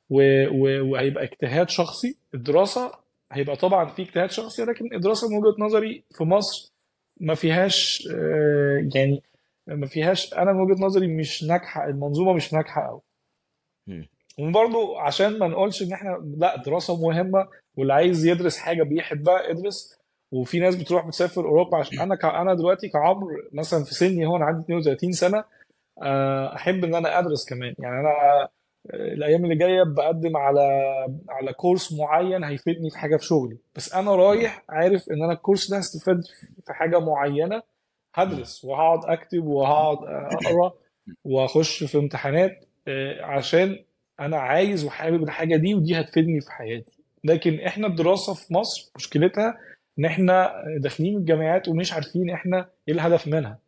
[0.09, 0.21] و...
[0.47, 0.91] و...
[0.91, 2.91] وهيبقى اجتهاد شخصي الدراسة
[3.31, 6.71] هيبقى طبعا في اجتهاد شخصي ولكن الدراسة من وجهة نظري في مصر
[7.19, 9.21] ما فيهاش آه، يعني
[9.67, 13.01] ما فيهاش أنا من وجهة نظري مش ناجحة المنظومة مش ناجحة قوي.
[14.39, 19.99] وبرضه عشان ما نقولش إن إحنا لا الدراسه مهمة واللي عايز يدرس حاجة بيحبها ادرس
[20.31, 22.25] وفي ناس بتروح بتسافر أوروبا عشان أنا ك...
[22.25, 25.43] أنا دلوقتي كعمر مثلا في سني هون عندي 32 سنة
[26.55, 28.49] أحب إن أنا أدرس كمان يعني أنا آه،
[28.93, 30.61] الأيام اللي جاية بقدم على
[31.29, 34.15] على كورس معين هيفيدني في حاجة في شغلي بس أنا.
[34.15, 36.21] رايح عارف إن أنا الكورس ده هستفاد
[36.65, 37.61] في حاجة معينة.
[38.15, 39.97] هدرس وهقعد أكتب وهقعد
[40.33, 40.73] أقرأ
[41.23, 43.83] وأخش في امتحانات آه، عشان
[44.19, 46.91] أنا عايز وحابب الحاجة دي ودي هتفيدني في حياتي
[47.23, 49.57] لكن إحنا الدراسة في مصر مشكلتها
[49.99, 53.59] إن إحنا داخلين الجامعات ومش عارفين إحنا إيه الهدف منها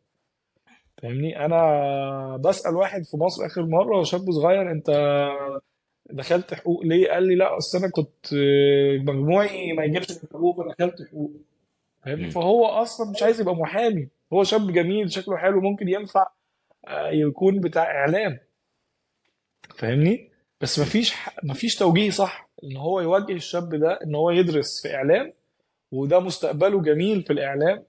[1.05, 4.89] فاهمني؟ أنا بسأل واحد في مصر آخر مرة شاب صغير أنت
[6.09, 8.33] دخلت حقوق ليه؟ قال لي لا أصل أنا كنت
[9.09, 11.31] مجموعي ما يجيبش في حقوق فدخلت حقوق.
[12.05, 12.29] فاهمني.
[12.29, 14.07] فهو أصلا مش عايز يبقى محامي.
[14.33, 16.27] هو شاب جميل شكله حلو ممكن ينفع
[16.87, 18.39] آه، يكون بتاع إعلام.
[19.75, 20.31] فاهمني؟
[20.61, 25.33] بس مفيش مفيش توجيه صح إن هو يوجه الشاب ده إن هو يدرس في إعلام
[25.91, 27.83] وده مستقبله جميل في الإعلام.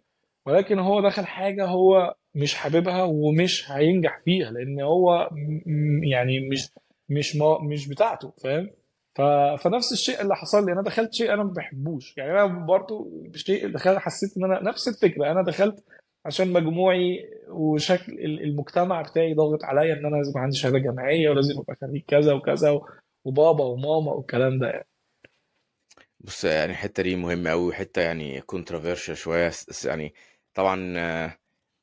[0.47, 5.31] ولكن هو دخل حاجة هو مش حاببها ومش هينجح فيها لأن هو
[6.03, 6.69] يعني مش
[7.09, 8.71] مش ما مش بتاعته فاهم.
[9.59, 10.73] فنفس الشيء اللي حصل لي.
[10.73, 12.17] أنا دخلت شيء أنا ما بحبوش.
[12.17, 15.31] يعني أنا برضو شيء دخلت حسيت إن أنا نفس الفكرة.
[15.33, 15.85] أنا دخلت
[16.27, 21.59] عشان مجموعي وشكل ال- المجتمع بتاعي ضاغط عليا إن أنا لازم عندي شهادة جامعية ولازم
[21.61, 22.81] أبقى خريج كذا وكذا
[23.25, 24.87] وبابا وماما والكلام ده يعني.
[26.21, 28.41] بص يعني الحتة دي مهمة أوي وحتة يعني
[29.51, 30.15] س- س- يعني
[30.55, 30.97] طبعا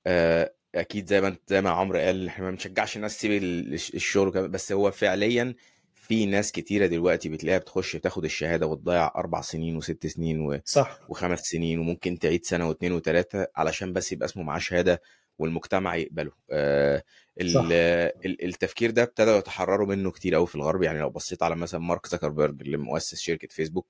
[0.08, 3.74] آه، أكيد زي ما انت زي ما عمرو قال إحنا ما بنشجعش الناس تسيب ال-
[3.74, 5.56] الش- الشغل بس هو فعليا
[5.96, 10.60] في ناس كتيرة دلوقتي بتلاقيها بتخش تاخد الشهادة وتضيع أربع سنين وست سنين و...
[10.66, 11.00] صح.
[11.10, 15.02] وخمس سنين وممكن تعيد سنة واتنين وتلاتة علشان بس يبقى اسمه معاه شهادة
[15.40, 16.32] والمجتمع يقبله.
[16.52, 17.04] آه،
[17.42, 17.62] ال- صح.
[18.26, 20.84] ال- التفكير ده ابتدوا يتحرروا منه كتير قوي في الغرب.
[20.84, 23.88] يعني لو بصيت على مثلا مارك زكربرج اللي مؤسس شركة فيسبوك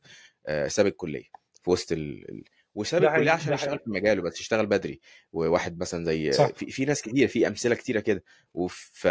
[0.47, 1.25] آه، ساب الكلية
[1.63, 2.43] في وسط ال...
[2.75, 4.99] وساب حقيقي عشان يشتغل في مجاله بس يشتغل بدري
[5.33, 6.47] وواحد مثلا زي صح.
[6.47, 8.23] في, في ناس كتير في أمثلة كتيرة كده.
[8.53, 9.07] وف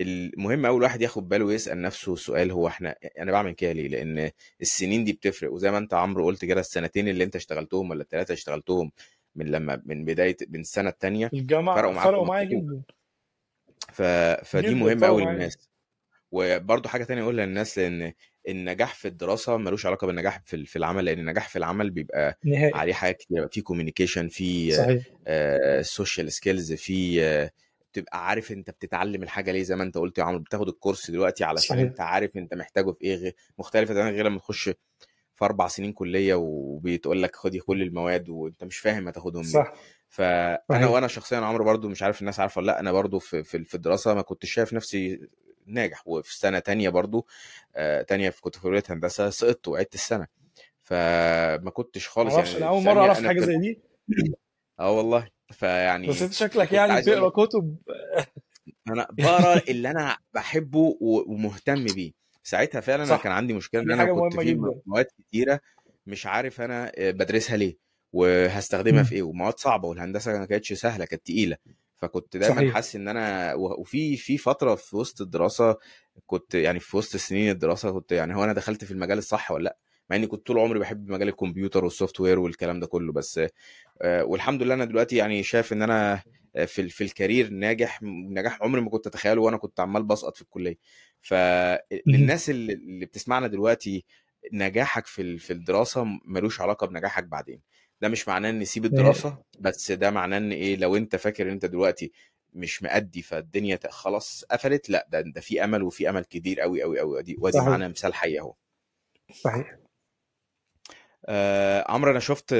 [0.00, 4.30] المهم قوي الواحد ياخد باله ويسأل نفسه سؤال هو إحنا أنا بعمل كده ليه؟ لأن
[4.60, 5.52] السنين دي بتفرق.
[5.52, 8.92] وزي ما أنت عمرو قلت كده السنتين اللي أنت اشتغلتهم ولا الثلاثه اشتغلتهم
[9.34, 12.82] من لما من بداية من السنة الثانية في الجامعة فرقوا معاك فرقوا معايا جدا.
[13.92, 14.02] ف...
[14.50, 15.68] فدي مهمة قوي للناس.
[16.32, 18.12] وبرضه حاجة تانية أقولها للناس لأن
[18.48, 22.74] النجاح في الدراسة ملوش علاقة بالنجاح في في العمل لأن النجاح في العمل بيبقى نهائي.
[22.74, 24.72] عليه حاجات كتير في كوميونيكيشن في
[25.82, 27.50] social skills في
[27.92, 31.10] تبقى عارف أنت بتتعلم الحاجة ليه زي ما أنت قلت يا عمرو بتاخد ال course
[31.10, 31.80] دلوقتي علشان صحيح.
[31.88, 34.70] أنت عارف أنت محتاجه في إيه غير مختلفة تماما غير لما تخش
[35.34, 39.72] في أربع سنين كلية وبيتقول لك خدي كل المواد وأنت مش فاهم هتاخدهم صح.
[40.08, 40.90] فانا صحيح.
[40.90, 44.14] وأنا شخصيا عمرو برضو مش عارف الناس عارفة ولا لأ أنا برضو في في الدراسة
[44.14, 45.20] ما كنتش شايف نفسي
[45.66, 47.26] ناجح وفي سنة تانية برضو
[47.76, 50.26] آه تانية في كنت في كلية هندسة سقطت وعدت السنة.
[50.82, 53.80] فما كنتش خالص يعني أنا أول ثانية أعرف في زي دي.
[54.80, 55.28] آه والله.
[55.50, 57.76] بس فيعني أنت شكلك يعني بتقرأ كتب.
[58.88, 62.12] أنا بقرأ اللي أنا بحبه ومهتم بيه.
[62.42, 64.54] ساعتها فعلا أنا كان صح عندي مشكلة إن أنا كنت في
[64.86, 65.60] مواد كتيرة
[66.06, 67.76] مش عارف أنا بدرسها ليه
[68.12, 69.14] وهستخدمها في.
[69.14, 71.56] إيه ومواد صعبة والهندسة ما كانتش سهلة كانت تقيلة.
[71.96, 72.74] فكنت دايما صحيح.
[72.74, 75.76] حاسس إن أنا وفي في فترة في وسط الدراسة
[76.26, 79.64] كنت يعني في وسط سنين الدراسة كنت يعني هو أنا دخلت في المجال الصح ولا
[79.64, 79.78] لأ؟
[80.10, 83.40] مع إني كنت طول عمري بحب مجال الكمبيوتر وال software والكلام ده كله بس
[84.02, 86.22] آه، والحمد لله أنا دلوقتي يعني شايف إن أنا
[86.66, 90.42] في في ال career ناجح نجاح عمري ما كنت أتخيله وأنا كنت عمال بسقط في
[90.42, 90.70] الكلية.
[90.70, 90.76] مم.
[91.20, 94.04] فللناس اللي بتسمعنا دلوقتي
[94.52, 97.60] نجاحك في في الدراسة ملوش علاقة بنجاحك بعدين.
[98.00, 101.46] ده مش معناه إن سيب نهائي الدراسة بس ده معناه إن إيه لو أنت فاكر
[101.46, 102.12] إن أنت دلوقتي
[102.54, 107.00] مش هأدي فالدنيا خلاص قفلت لأ ده ده في أمل وفي أمل كبير قوي قوي
[107.00, 107.68] قوي ودي ودي صحيح.
[107.68, 108.54] معانا مثال حي أهو.
[109.34, 109.76] صحيح.
[111.26, 112.54] آه عمرو أنا شفت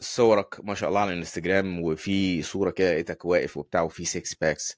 [0.00, 4.76] صورك ما شاء الله على الإنستجرام وفي صورة كده لقيتك واقف وبتاع وفي six packs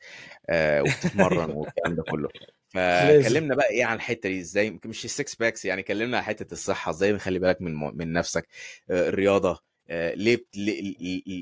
[0.48, 2.28] آه وبتتمرن والكلام ده كله.
[2.74, 6.52] فكلمنا بقى إيه عن الحتة دي؟ إزاي؟ مش ال six packs يعني كلمنا عن حتة
[6.52, 6.90] الصحة.
[6.90, 8.48] إزاي نخلي بالك من من نفسك؟
[8.90, 9.60] آه الرياضة.
[9.90, 10.44] آه ليه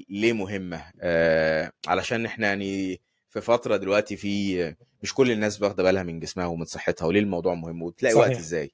[0.09, 6.03] ليه مهمة؟ آه علشان إحنا يعني في فترة دلوقتي في مش كل الناس واخدة بالها
[6.03, 8.39] من جسمها ومن صحتها وليه الموضوع مهم؟ وتلاقي وقت صحيح.
[8.39, 8.70] إزاي؟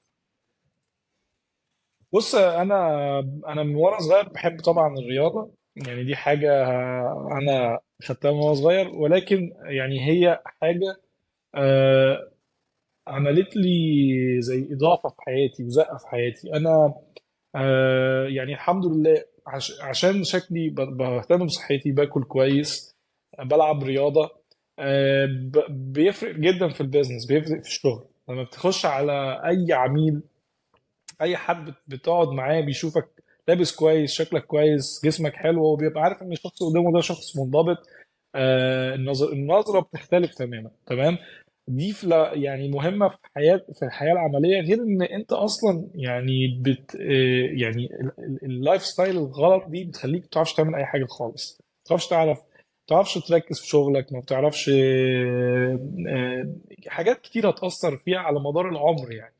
[2.13, 5.51] بص أنا أنا من وأنا صغير بحب طبعا الرياضة.
[5.77, 6.63] يعني دي حاجة
[7.39, 11.01] أنا خدتها من وأنا صغير ولكن يعني هي حاجة
[11.55, 12.31] آه،
[13.09, 16.53] عملت لي زي إضافة في حياتي وزقة في حياتي.
[16.57, 16.95] أنا
[17.57, 22.97] آه يعني الحمد لله عش عشان شكلي بهتم بصحتي باكل كويس
[23.45, 24.31] بلعب رياضة
[24.79, 25.29] آه
[25.69, 28.05] بيفرق جدا في ال business بيفرق في الشغل.
[28.29, 30.21] لما بتخش على أي عميل
[31.23, 33.09] أي حد بت- بتقعد معاه بيشوفك
[33.49, 37.79] لابس كويس شكلك كويس جسمك حلو وبيبقى عارف إن الشخص قدامه ده شخص منضبط
[38.35, 40.71] آه النظر النظرة بتختلف تماما.
[40.87, 41.19] تمام؟
[42.05, 47.49] لا- يعني مهمة في حياة في الحياة العملية غير إن أنت أصلا يعني بت آه،
[47.63, 51.59] يعني ال- ال- ال lifestyle الغلط دي بتخليك ما تعرفش تعمل أي حاجة خالص.
[51.61, 52.45] ما بتعرفش تعرف ما
[52.87, 56.55] بتعرفش تركز في شغلك ما بتعرفش آه، آه،
[56.89, 59.35] حاجات كتير هتأثر فيها على مدار العمر يعني.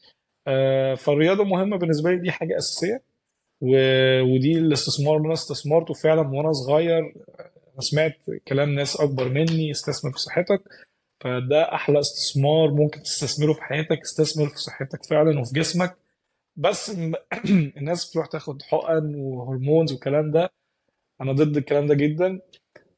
[0.97, 3.03] فالرياضة مهمة بالنسبة لي دي حاجة أساسية
[3.61, 7.15] و- ودي الاستثمار اللي أنا استثمرته فعلا وأنا صغير.
[7.81, 8.17] سمعت
[8.49, 10.61] كلام ناس أكبر مني استثمر في صحتك.
[11.21, 15.97] فده أحلى استثمار ممكن تستثمره في حياتك استثمر في صحتك فعلا وفي جسمك.
[16.57, 16.91] بس
[17.79, 20.53] الناس بتروح تاخد حقن وهرمونز والكلام ده.
[21.21, 22.41] أنا ضد الكلام ده جدا.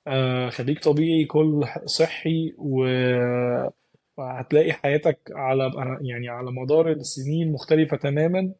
[0.06, 3.68] آه خليك طبيعي كل صحي و-
[4.16, 8.52] وهتلاقي حياتك على يعني على مدار السنين مختلفة تماما.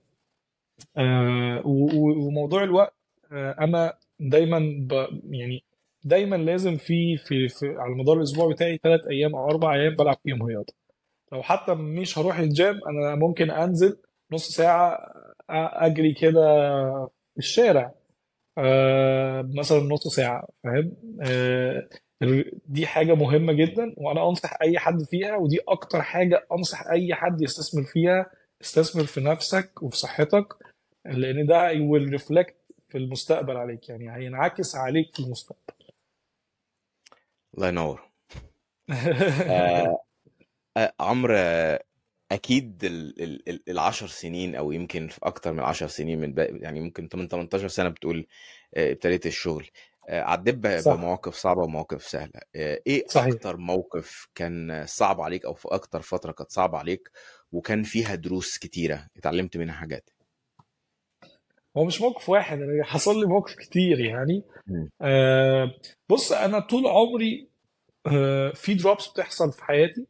[0.97, 2.95] آه وموضوع الوقت
[3.33, 4.59] آه أنا دايما
[4.89, 4.93] ب
[5.35, 5.65] يعني
[6.05, 10.17] دايما لازم في في, في على مدار الأسبوع بتاعي ثلاث أيام أو أربع أيام بلعب
[10.25, 10.73] فيهم رياضة.
[11.33, 13.97] لو حتى مش هروح الجيم أنا ممكن أنزل
[14.33, 14.99] نص ساعة
[15.51, 16.41] أجري كده
[17.35, 17.95] في الشارع.
[18.59, 20.93] آه مثلا نص ساعة فاهم؟
[21.23, 21.89] آه
[22.67, 27.43] دي حاجة مهمة جدا وأنا أنصح أي حد فيها ودي أكتر حاجة أنصح أي حد
[27.43, 28.27] يستثمر فيها.
[28.63, 30.55] استثمر في نفسك وفي صحتك
[31.05, 32.53] لأن ده will reflect
[32.89, 35.75] في المستقبل عليك يعني هينعكس عليك في المستقبل.
[37.55, 38.11] الله ينور.
[39.51, 39.99] آه
[40.77, 41.35] آه عمرو
[42.33, 46.47] أكيد ال- ال- ال- العشر سنين أو يمكن في أكتر من عشر سنين من بقى
[46.59, 48.27] يعني ممكن من 18 سنة بتقول
[48.75, 49.67] آه، ابتديت الشغل.
[50.09, 52.41] آه، عديت بمواقف صعبة ومواقف سهلة.
[52.57, 53.35] آه، إيه صحيح.
[53.35, 57.11] أكتر موقف كان صعب عليك أو في أكتر فترة كانت صعبة عليك
[57.53, 60.11] وكان فيها دروس كتيرة اتعلمت منها حاجات؟
[61.77, 64.43] هو مش موقف واحد أنا حصل لي مواقف كتير يعني.
[65.03, 65.75] آه
[66.11, 67.49] بص أنا طول عمري
[68.07, 70.07] آه في drops بتحصل في حياتي.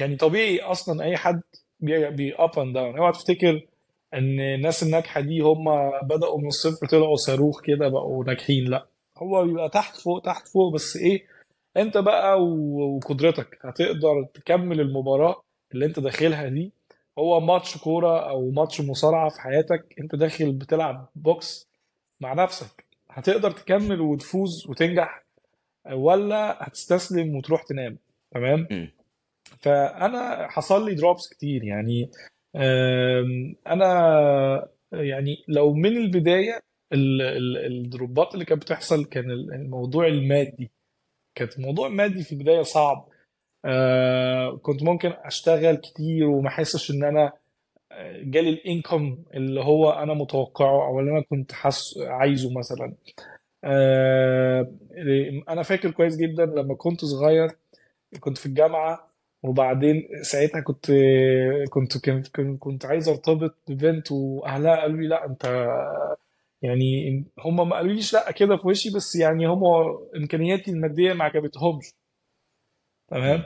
[0.00, 1.42] يعني طبيعي أصلا أي حد
[1.80, 3.66] بي up and down اوعى تفتكر
[4.14, 5.64] إن الناس الناجحة دي هم
[6.02, 8.64] بدأوا من الصفر طلعوا صاروخ كده بقوا ناجحين.
[8.64, 8.86] لأ
[9.18, 10.74] هو بيبقى تحت فوق تحت فوق.
[10.74, 11.26] بس إيه
[11.76, 15.42] أنت بقى وقدرتك هتقدر تكمل المباراة
[15.74, 16.72] اللي أنت داخلها دي.
[17.18, 21.68] هو ماتش كورة أو ماتش مصارعة في حياتك أنت داخل بتلعب box
[22.20, 22.84] مع نفسك.
[23.10, 25.24] هتقدر تكمل وتفوز وتنجح
[25.92, 27.98] ولا هتستسلم وتروح تنام
[28.30, 28.66] تمام.
[29.60, 32.10] فأنا حصل لي دروبس كتير يعني
[33.66, 36.60] أنا يعني لو من البداية
[36.92, 40.70] ال- ال- الدروبات اللي كانت بتحصل كان الموضوع المادي.
[41.34, 43.08] كانت الموضوع المادي في البداية صعب.
[43.64, 47.32] آه، كنت ممكن أشتغل كتير وما أحسش إن أنا
[48.22, 52.94] جالي الإنكم اللي هو أنا متوقعه أو اللي أنا كنت حاسس عايزه مثلا.
[53.64, 54.72] آه،
[55.48, 57.50] أنا فاكر كويس جدا لما كنت صغير
[58.20, 59.10] كنت في الجامعة
[59.42, 60.92] وبعدين ساعتها كنت
[61.70, 62.28] كنت كنت,
[62.60, 65.46] كنت عايز أرتبط ببنت وأهلها قالوا لي لا أنت
[66.62, 69.62] يعني هم ما قالوليش لا كده في وشي بس يعني هم
[70.16, 71.84] إمكانياتي المادية ما عجبتهمش.
[73.08, 73.42] تمام.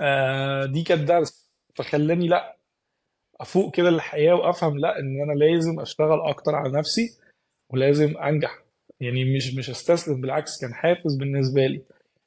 [0.00, 1.52] آه دي كانت درس.
[1.74, 2.56] فخلاني لا
[3.40, 7.10] أفوق كده للحياة وأفهم لا إن أنا لازم أشتغل أكتر على نفسي
[7.70, 8.58] ولازم أنجح.
[9.00, 11.82] يعني مش مش أستسلم بالعكس كان حافز بالنسبة لي.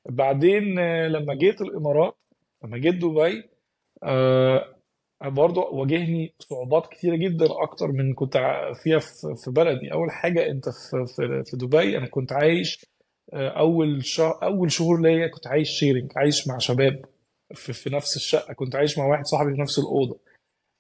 [0.10, 2.18] بعدين آه، لما جيت الإمارات
[2.64, 3.44] لما جيت دبي
[4.04, 4.76] آه
[5.22, 8.38] برضه واجهني صعوبات كتيرة جدا أكتر من كنت
[8.84, 9.00] فيها
[9.44, 9.92] في بلدي.
[9.94, 11.06] أول حاجة أنت في
[11.46, 12.86] في دبي أنا كنت عايش
[13.34, 17.06] أول شهر أول شهور ليا كنت عايش شيرنج عايش مع شباب
[17.54, 20.20] في, في نفس الشقة كنت عايش مع واحد صاحبي في نفس الأوضة.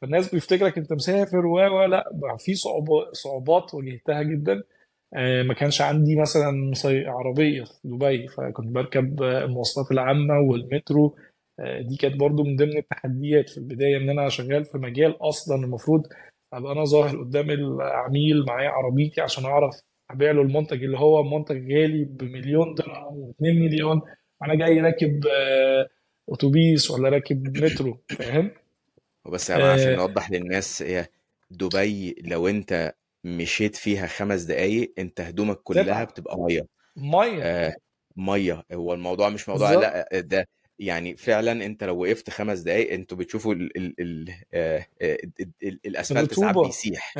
[0.01, 2.55] فالناس بيفتكرك أنت مسافر و لا في
[3.13, 4.63] صعوبات واجهتها جدا.
[5.15, 6.73] آه، ما كانش عندي مثلا
[7.07, 11.15] عربية في دبي فكنت بركب آه، المواصلات العامة والمترو.
[11.59, 15.55] آه، دي كانت برضو من ضمن التحديات في البداية إن أنا شغال في مجال أصلا
[15.65, 16.03] المفروض
[16.53, 21.73] أبقى أنا ظاهر قدام العميل معايا عربيتي عشان أعرف ابيع له المنتج اللي هو منتج
[21.73, 24.01] غالي بمليون درهم و2 مليون.
[24.41, 25.89] وأنا جاي راكب آه،
[26.29, 28.51] أتوبيس ولا راكب مترو فاهم؟
[29.25, 31.05] وبس يا عشان آه، نوضح للناس هي
[31.51, 32.93] دبي لو أنت
[33.23, 36.67] مشيت فيها خمس دقايق أنت هدومك كلها بتبقى مية.
[36.95, 37.43] مية.
[37.43, 37.73] آه
[38.15, 38.63] مية.
[38.73, 40.47] هو الموضوع مش موضوع لا ده
[40.79, 45.51] يعني فعلا أنت لو وقفت خمس دقايق أنتوا بتشوفوا ال ال ال آه آه، ال
[45.63, 47.13] ال الأسفلت ساعات بيسيح.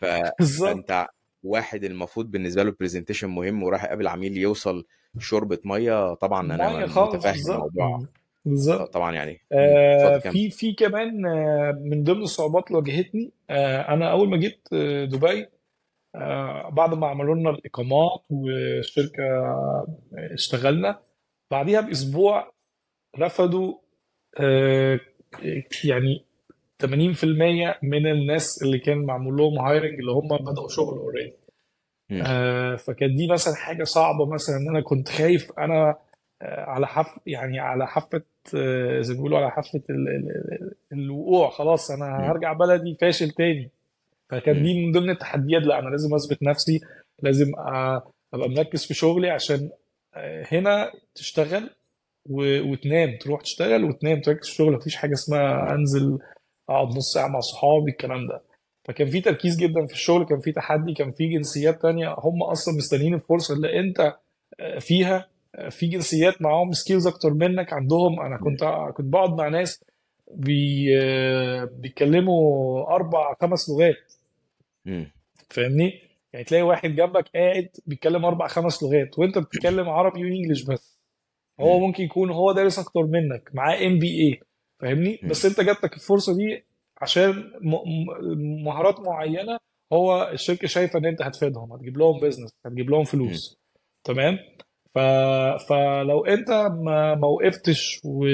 [0.60, 1.06] فأنت
[1.42, 4.84] واحد المفروض بالنسبة له البرزنتيشن مهم وراح يقابل عميل يوصل
[5.18, 8.06] شوربة مية طبعا أنا متفاهم الموضوع.
[8.44, 9.40] بالظبط طبعا يعني.
[9.52, 14.68] آه في في كمان آه من ضمن الصعوبات اللي واجهتني آه أنا أول ما جيت
[14.72, 15.46] آه دبي
[16.14, 19.86] آه بعد ما عملوا لنا الإقامات والشركة آه،
[20.34, 21.00] اشتغلنا
[21.50, 22.52] بعديها بأسبوع
[23.18, 23.74] رفضوا
[24.40, 25.00] آه
[25.84, 26.24] يعني
[26.86, 31.32] 80% من الناس اللي كان معمول لهم hiring اللي هم بدأوا شغل already.
[32.26, 35.96] آه، فكانت دي مثلا حاجة صعبة مثلا إن أنا كنت خايف أنا
[36.42, 38.22] آه، على حف يعني على حافة
[38.56, 39.52] آه، زي ما بيقولوا على
[39.90, 41.50] ال- الوقوع.
[41.50, 42.30] خلاص أنا.
[42.30, 43.70] هرجع بلدي فاشل تاني.
[44.30, 44.62] فكان.
[44.62, 45.62] دي من ضمن التحديات.
[45.62, 46.80] لا أنا لازم أثبت نفسي
[47.22, 48.02] لازم أ-
[48.34, 49.70] أبقى مركز في شغلي عشان
[50.14, 51.70] آه، هنا تشتغل
[52.30, 53.16] وتنام.
[53.20, 54.20] تروح تشتغل وتنام.
[54.20, 56.18] تركز في الشغل مفيش حاجة اسمها أنزل
[56.72, 58.42] اقعد نص ساعة مع صحابي الكلام ده.
[58.84, 62.74] فكان في تركيز جدا في الشغل كان في تحدي كان في جنسيات تانية هم أصلا
[62.76, 64.16] مستنيين الفرصة اللي أنت
[64.60, 65.28] آه، فيها.
[65.54, 68.20] آه، في جنسيات معاهم skills أكتر منك عندهم.
[68.20, 68.64] أنا كنت
[68.96, 69.84] كنت بقعد مع ناس
[70.34, 74.12] بي آه، بيتكلموا أربع خمس لغات.
[75.50, 75.92] فاهمني؟
[76.32, 80.98] يعني تلاقي واحد جنبك قاعد بيتكلم أربع خمس لغات وأنت بتتكلم عربي و English بس.
[81.60, 81.86] هو مم.
[81.86, 84.40] ممكن يكون هو دارس أكتر منك معاه MBA
[84.82, 85.20] فاهمني.
[85.24, 86.64] بس انت جاتلك الفرصة دي
[86.98, 87.52] عشان
[88.64, 89.58] مهارات معينة
[89.92, 93.04] هو الشركة شايفة ان انت هتفيدهم هتجيب لهم business هتجيب لهم.
[93.04, 93.58] فلوس
[94.04, 94.38] تمام
[94.94, 94.98] ف...
[95.68, 98.24] فلو انت ما ما وقفتش و...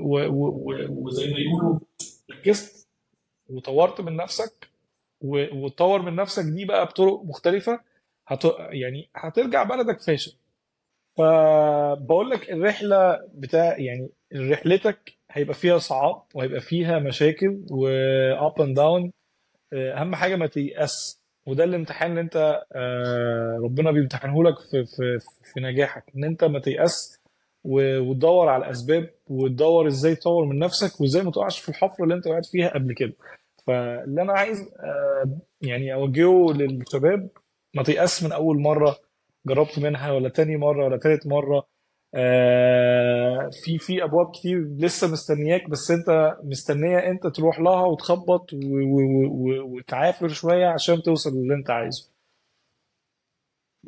[0.00, 0.18] و...
[0.26, 0.48] و...
[0.48, 0.72] و...
[0.90, 1.78] وزي ما يقولوا
[2.30, 2.88] ركزت
[3.50, 4.68] وطورت من نفسك
[5.20, 5.56] و...
[5.64, 7.80] وتطور من نفسك دي بقى بطرق مختلفة
[8.26, 8.44] هت...
[8.58, 10.32] يعني هترجع بلدك فاشل
[11.18, 18.76] فبقول لك الرحلة بتاع يعني رحلتك هيبقى فيها صعاب وهيبقى فيها مشاكل و up and
[18.76, 19.12] down
[19.72, 21.20] أهم حاجة ما تيأس.
[21.46, 25.18] وده الامتحان اللي أنت آه، ربنا بيمتحنه لك في في
[25.54, 26.04] في نجاحك.
[26.16, 27.20] إن أنت ما تيأس
[27.64, 32.26] وتدور على الاسباب وتدور إزاي تطور من نفسك وإزاي ما تقعش في الحفرة اللي أنت
[32.26, 33.12] وقعت فيها قبل كده.
[33.66, 37.28] فاللي أنا عايز آه، يعني أوجهه للشباب
[37.74, 38.96] ما تيأس من أول مرة
[39.46, 41.66] جربت منها ولا تاني مرة ولا تالت مرة.
[43.64, 49.26] في في أبواب كتير لسه مستنياك بس أنت مستنية أنت تروح لها وتخبط و- و-
[49.26, 52.10] و- وتعافر شوية عشان توصل للي أنت عايزه.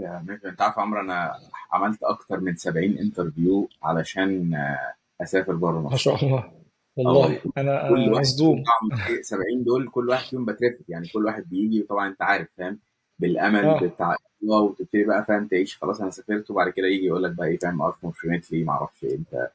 [0.01, 1.33] يا ماشي أنت عارف عمرو أنا
[1.73, 5.97] عملت أكتر من 70 انترفيو علشان آه، أسافر بره ما مصر.
[5.97, 6.53] شاء الله.
[6.97, 8.55] والله أنا كل أنا واحد مصدوم.
[8.57, 8.65] فيهم
[8.99, 12.79] طبعا 70 دول كل واحد فيهم بترفد يعني كل واحد بيجي وطبعا أنت عارف فاهم؟
[13.19, 13.81] بالأمل آه.
[13.81, 16.51] بتاع الله وتبتدي بقى فاهم تعيش خلاص أنا سافرت.
[16.51, 19.51] وبعد كده يجي يقول لك بقى إيه فاهم unfortunately ما أعرفش إيه أنت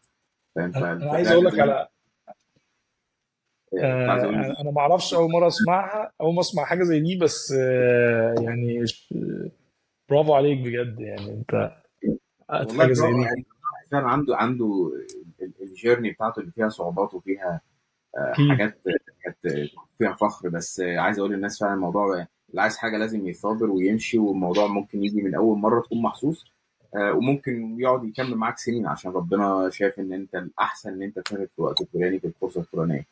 [0.55, 1.87] فاهم أنا أنا عايز أقول لك على
[3.73, 7.53] أقول آه، أنا ما أعرفش أول مرة أسمعها أول ما أسمع حاجة زي دي بس
[7.59, 9.13] آه، يعني ش-
[10.09, 11.71] برافو عليك بجد يعني أنت
[12.49, 13.45] حققت والله حاجة زي برافو دي.
[13.91, 14.91] يعني عنده عنده
[15.61, 17.61] الجيرني بتاعته اللي فيها صعوبات وفيها
[18.17, 18.81] آه، أكيد حاجات
[19.23, 20.49] كانت فيها فخر.
[20.49, 25.03] بس آه، عايز أقول للناس فعلا الموضوع اللي عايز حاجة لازم يثابر ويمشي والموضوع ممكن
[25.03, 26.45] يجي من أول مرة تكون محسوس
[26.95, 31.45] آه، وممكن يقعد يكمل معاك سنين عشان ربنا شايف إن أنت الأحسن إن أنت تسافر
[31.45, 33.05] في الوقت الفلاني في الفرصة الفلانية.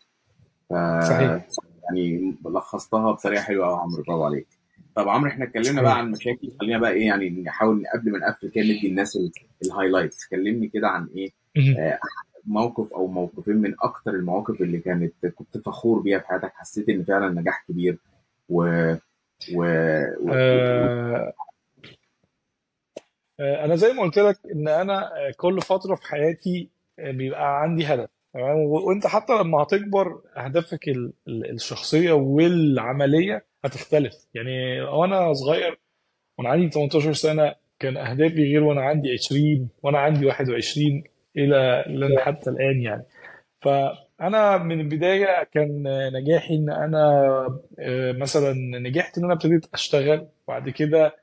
[0.70, 0.74] ف
[1.04, 1.48] صحيح.
[1.84, 4.48] يعني لخصتها بطريقة حلوة قوي يا عمرو برافو عليك.
[4.96, 8.50] طب عمرو إحنا اتكلمنا بقى عن مشاكل خلينا بقى إيه يعني نحاول قبل ما نقفل
[8.50, 9.18] كده ندي الناس
[9.66, 11.32] الهايلايتس كلمني كده عن إيه.
[11.80, 12.00] آه،
[12.46, 17.04] موقف أو موقفين من أكتر المواقف اللي كانت كنت فخور بيها في حياتك حسيت إن
[17.04, 17.98] فعلا نجاح كبير
[18.50, 18.64] و
[19.56, 19.62] و,
[20.22, 20.34] و...
[20.34, 21.34] آه،
[23.40, 26.70] آه، أنا زي ما قلت لك إن أنا آه، كل فترة في حياتي
[27.00, 34.14] آه، بيبقى عندي هدف تمام؟ وأنت حتى لما هتكبر أهدافك ال- ال- الشخصية والعملية هتختلف.
[34.34, 35.80] يعني وأنا صغير
[36.38, 41.04] وأنا عندي 18 سنة كان أهدافي غير وأنا عندي 20 وأنا عندي 21
[41.38, 43.04] إلى لنا حتى الآن يعني.
[44.22, 47.00] فانا من البداية كان نجاحي إن أنا
[47.80, 51.16] آه، مثلا نجحت إن أنا ابتديت أشتغل بعد كده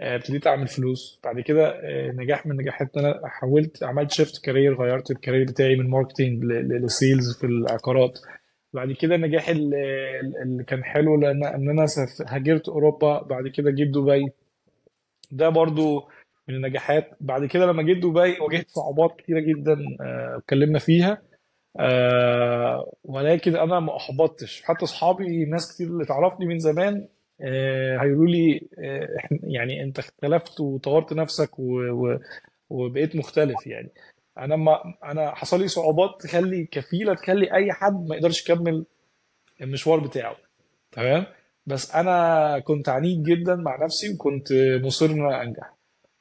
[0.00, 4.44] آه، ابتديت أعمل فلوس بعد كده آه، نجاح من نجاحات إن أنا حولت عملت shift
[4.44, 8.18] career غيرت ال career بتاعي من marketing ل sales في العقارات.
[8.72, 11.86] بعد كده النجاح اللي, كان حلو لأن إن أنا
[12.26, 14.26] هاجرت أوروبا بعد كده جيت دبي.
[15.30, 16.08] ده برضو
[16.48, 17.10] من النجاحات.
[17.20, 19.76] بعد كده لما جيت دبي واجهت صعوبات كتيرة جدا
[20.36, 21.31] اتكلمنا فيها.
[21.80, 24.62] آه، ولكن أنا ما أحبطتش.
[24.62, 27.08] حتى أصحابي ناس كتير اللي تعرفني من زمان
[27.40, 29.08] آه، هيقولوا لي آه،
[29.56, 32.18] يعني أنت اختلفت وطورت نفسك و- و-
[32.70, 33.88] وبقيت مختلف يعني.
[34.38, 38.84] أنا ما أنا حصل لي صعوبات تخلي كفيلة تخلي أي حد ما يقدرش يكمل
[39.60, 40.36] المشوار بتاعه.
[40.92, 41.26] تمام؟
[41.66, 44.48] بس أنا كنت عنيد جدا مع نفسي وكنت
[44.84, 45.74] مصر إن أنا أنجح.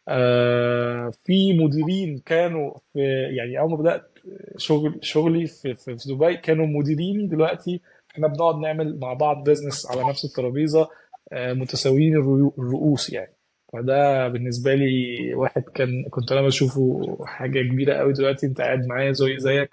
[0.07, 2.99] آه، في مديرين كانوا في
[3.37, 4.10] يعني أول ما بدأت
[4.57, 6.37] شغل شغلي في, في, في دبي.
[6.37, 7.81] كانوا مديريني دلوقتي.
[8.11, 10.87] إحنا بنقعد نعمل مع بعض بيزنس على نفس الترابيزة
[11.33, 12.15] آه، متساويين
[12.59, 13.33] الرؤوس يعني.
[13.73, 18.45] فده بالنسبة لي واحد كان كنت أنا بشوفه حاجة كبيرة قوي دلوقتي.
[18.45, 19.69] أنت قاعد معايا زي زيك.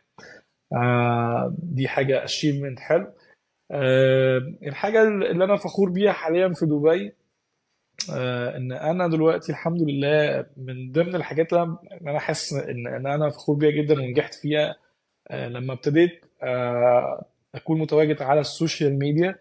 [0.73, 3.07] آه، دي حاجة achievement حلو.
[3.71, 7.13] آه، الحاجة اللي أنا فخور بيها حاليا في دبي
[8.13, 11.79] آه، إن أنا دلوقتي الحمد لله من ضمن الحاجات اللي
[12.11, 14.77] أنا حاسس ان إن أنا فخور بيها جدا ونجحت فيها
[15.31, 17.25] آه، لما ابتديت آه،
[17.55, 19.39] أكون متواجد على ال social media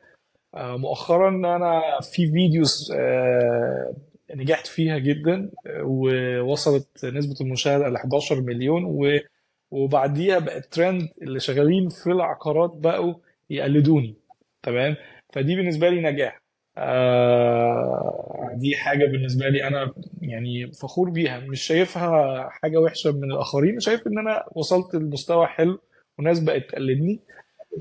[0.55, 2.93] مؤخرا أنا في videos
[4.35, 5.49] نجحت فيها جدا
[5.81, 9.11] ووصلت نسبة المشاهدة ل 11 مليون
[9.71, 13.13] وبعديها بقت ترند اللي شغالين في العقارات بقوا
[13.49, 14.15] يقلدوني
[14.63, 14.95] تمام؟
[15.33, 16.46] فدي بالنسبة لي نجاح.
[16.77, 23.79] آه دي حاجة بالنسبة لي أنا يعني فخور بيها مش شايفها حاجة وحشة من الآخرين
[23.79, 25.79] شايف إن أنا وصلت لمستوى حلو
[26.19, 27.19] وناس بقت تقلدني.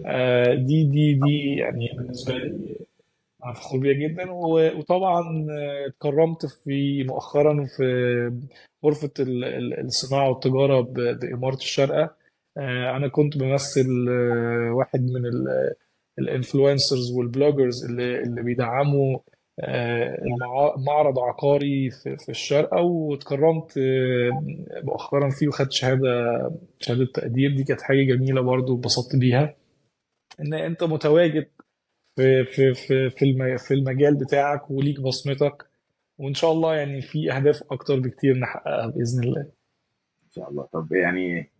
[0.06, 2.76] آه دي دي دي يعني بالنسبة لي
[3.44, 4.30] أنا فخور بيها جدا.
[4.30, 5.46] وطبعا
[5.86, 8.32] اتكرمت في مؤخرا في
[8.84, 12.14] غرفة ال- ال- الصناعة والتجارة ب- بإمارة الشارقة
[12.58, 15.26] آه، أنا كنت بمثل آه، واحد من
[16.18, 19.18] ال influencers وال bloggers اللي اللي بيدعموا
[19.60, 20.16] آه،
[20.86, 24.30] معرض عقاري في الشارقة واتكرمت آه،
[24.84, 26.50] مؤخرا فيه وخدت شهادة
[26.80, 27.54] شهادة تقدير.
[27.56, 29.54] دي كانت حاجة جميلة برضو اتبسطت بيها.
[30.40, 31.46] إن أنت متواجد
[32.16, 35.66] في في في في الم- في المجال بتاعك وليك بصمتك
[36.18, 39.40] وإن شاء الله يعني في أهداف أكتر بكتير نحققها بإذن الله.
[39.40, 40.68] إن شاء الله.
[40.72, 41.50] طب يعني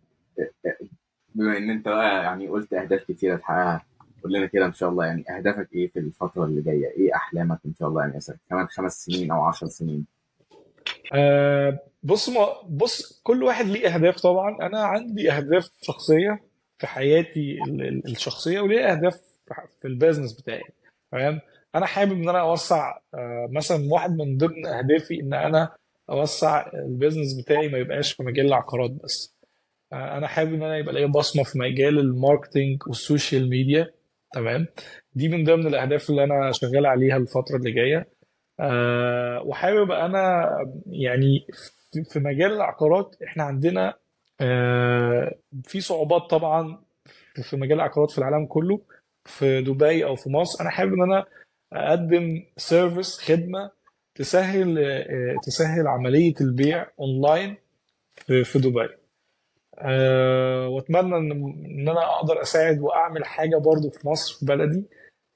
[1.35, 1.87] بما إن أنت
[2.23, 3.85] يعني قلت أهداف كتيرة تحققها
[4.23, 7.59] قول لنا كده إن شاء الله يعني أهدافك إيه في الفترة اللي جاية؟ إيه أحلامك
[7.65, 10.05] إن شاء الله يعني مثلا كمان خمس سنين أو عشر سنين.
[11.13, 14.57] آه بص ما بص كل واحد ليه أهداف طبعا.
[14.61, 16.43] أنا عندي أهداف شخصية
[16.79, 19.21] في حياتي ال- ال- الشخصية وليه أهداف
[19.81, 20.63] في ال business بتاعي.
[21.11, 21.39] فاهم
[21.75, 25.75] أنا حابب إن أنا أوسع آه مثلا واحد من ضمن أهدافي إن أنا
[26.09, 29.37] أوسع ال business بتاعي ما يبقاش في مجال العقارات بس.
[29.93, 33.91] آه، أنا حابب إن أنا يبقى ليا بصمة في مجال ال marketing وال social media.
[34.33, 34.65] تمام؟
[35.15, 38.07] دي من ضمن الأهداف اللي أنا شغال عليها الفترة اللي جاية.
[38.59, 40.49] أه وحابب أنا
[40.87, 41.47] يعني
[42.11, 43.93] في مجال العقارات إحنا عندنا
[44.41, 46.81] أه في صعوبات طبعا
[47.49, 48.81] في مجال العقارات في العالم كله
[49.25, 50.61] في دبي أو في مصر.
[50.63, 51.25] أنا حابب إن أنا
[51.73, 53.71] أقدم service خدمة
[54.15, 57.55] تسهل آه، تسهل عملية البيع اونلاين
[58.43, 58.89] في دبي.
[59.79, 61.31] أه واتمنى ان
[61.65, 64.83] إن أنا أقدر أساعد وأعمل حاجة برضو في مصر في بلدي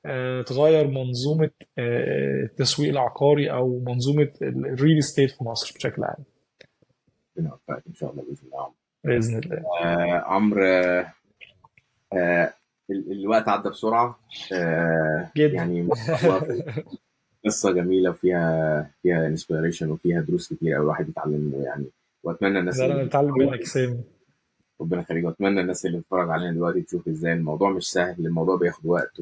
[0.05, 6.23] أه تغير منظومة أه التسويق العقاري أو منظومة ال real estate في مصر بشكل عام.
[7.37, 8.71] ربنا يوفقك إن شاء الله بإذن الله.
[9.03, 9.63] بإذن الله.
[9.83, 11.13] آه عمرو آه
[12.13, 12.53] آه
[12.91, 14.19] ال- الوقت عدى بسرعة.
[14.53, 15.53] آه جدا.
[15.55, 15.89] يعني
[17.45, 21.85] قصة جميلة وفيها فيها انسبيريشن وفيها دروس كتير قوي الواحد يتعلم منه يعني.
[22.23, 24.03] وأتمنى الناس اللي أنا بتعلم منك سامي.
[24.81, 28.85] ربنا يخليك واتمنى الناس اللي بتتفرج علينا دلوقتي تشوف إزاي الموضوع مش سهل الموضوع بياخد
[28.85, 29.21] وقت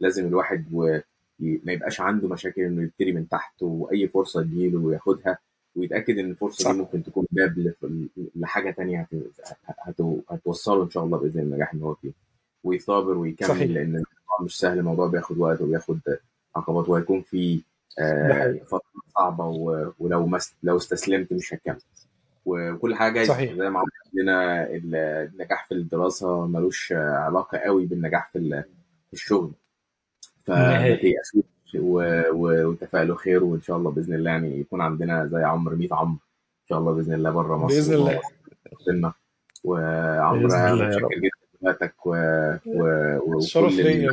[0.00, 0.98] ولازم الواحد و...
[1.40, 5.38] ما يبقاش عنده مشاكل انه يبتدي من تحت وأي فرصة تجيله وياخدها
[5.76, 6.80] ويتأكد إن الفرصة دي صح.
[6.84, 7.72] ممكن تكون باب
[8.36, 9.22] لحاجة تانية هت...
[9.66, 10.00] هت...
[10.30, 12.12] هتوصله إن شاء الله بإذن النجاح اللي هو فيه.
[12.64, 13.70] ويصابر ويكمل صحيح.
[13.70, 15.98] لأن الموضوع مش سهل الموضوع بياخد وقت وبياخد
[16.56, 17.62] عقبات وهيكون ده
[17.98, 19.92] آه، فترة صعبة و...
[19.98, 20.38] ولو.
[20.62, 21.80] لو استسلمت مش هتكمل.
[22.46, 23.52] وكل حاجة صحيح.
[23.52, 23.82] زي ما
[24.14, 24.94] ال-
[25.34, 28.64] النجاح في الدراسة ملوش علاقة قوي بالنجاح في ال-
[29.06, 29.52] في الشغل.
[31.78, 32.30] و-
[32.68, 36.12] وتفائلوا خير وإن شاء الله بإذن الله يعني يكون عندنا زي عمرو 100 عمرو.
[36.62, 38.20] إن شاء الله بإذن الله بره مصر بإذن الله.
[38.78, 39.04] بإذن
[40.54, 41.30] أنا متشكر جدا
[41.62, 42.10] لوقتك و...
[42.66, 43.38] و...
[43.38, 44.10] الشرف ليا.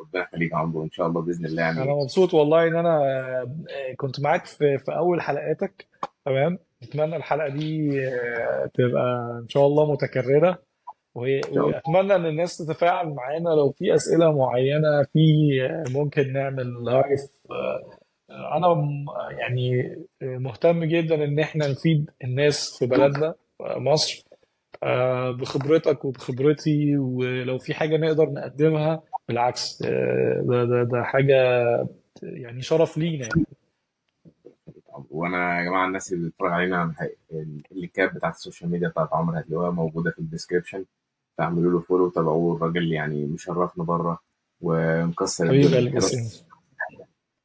[0.00, 0.82] ربنا يخليك عمرو.
[0.84, 3.48] إن شاء الله بإذن الله أنا يعني مبسوط والله إن أنا آه،
[3.96, 5.86] كنت معاك في في أول حلقاتك.
[6.24, 10.58] تمام؟ أتمنى الحلقة دي آه، تبقى إن شاء الله متكررة.
[11.14, 15.18] وأتمنى إن الناس تتفاعل معانا لو في أسئلة معينة في
[15.62, 18.88] آه، ممكن نعمل live آه، أنا
[19.38, 24.24] يعني مهتم جدا إن إحنا نفيد الناس في بلدنا مصر
[25.32, 29.82] بخبرتك وبخبرتي ولو في حاجة نقدر نقدمها بالعكس
[30.42, 31.36] ده ده ده حاجة
[32.22, 33.46] يعني شرف لينا يعني.
[35.10, 36.94] وأنا يا جماعة الناس اللي بتتفرج علينا
[37.72, 40.84] ال link ات بتاعت ال social media بتاعت عمرو هتلاقوها موجودة في ال description
[41.38, 44.18] فاعملوا له فولو وتابعوه الراجل يعني مشرفنا بره
[44.60, 45.78] ومكسر حبيب الدنيا.
[45.78, 46.30] قلبي دراسة سامي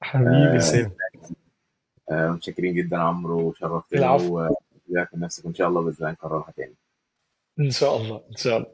[0.01, 0.91] حبيبي سامي
[2.11, 4.49] آه، متشكرين جدا يا عمرو وشرفتنا العفو.
[4.87, 6.75] وجزاك نفسك وان شاء الله بإذن الله نكررها تاني.
[7.59, 8.67] إن شاء الله إن شاء الله.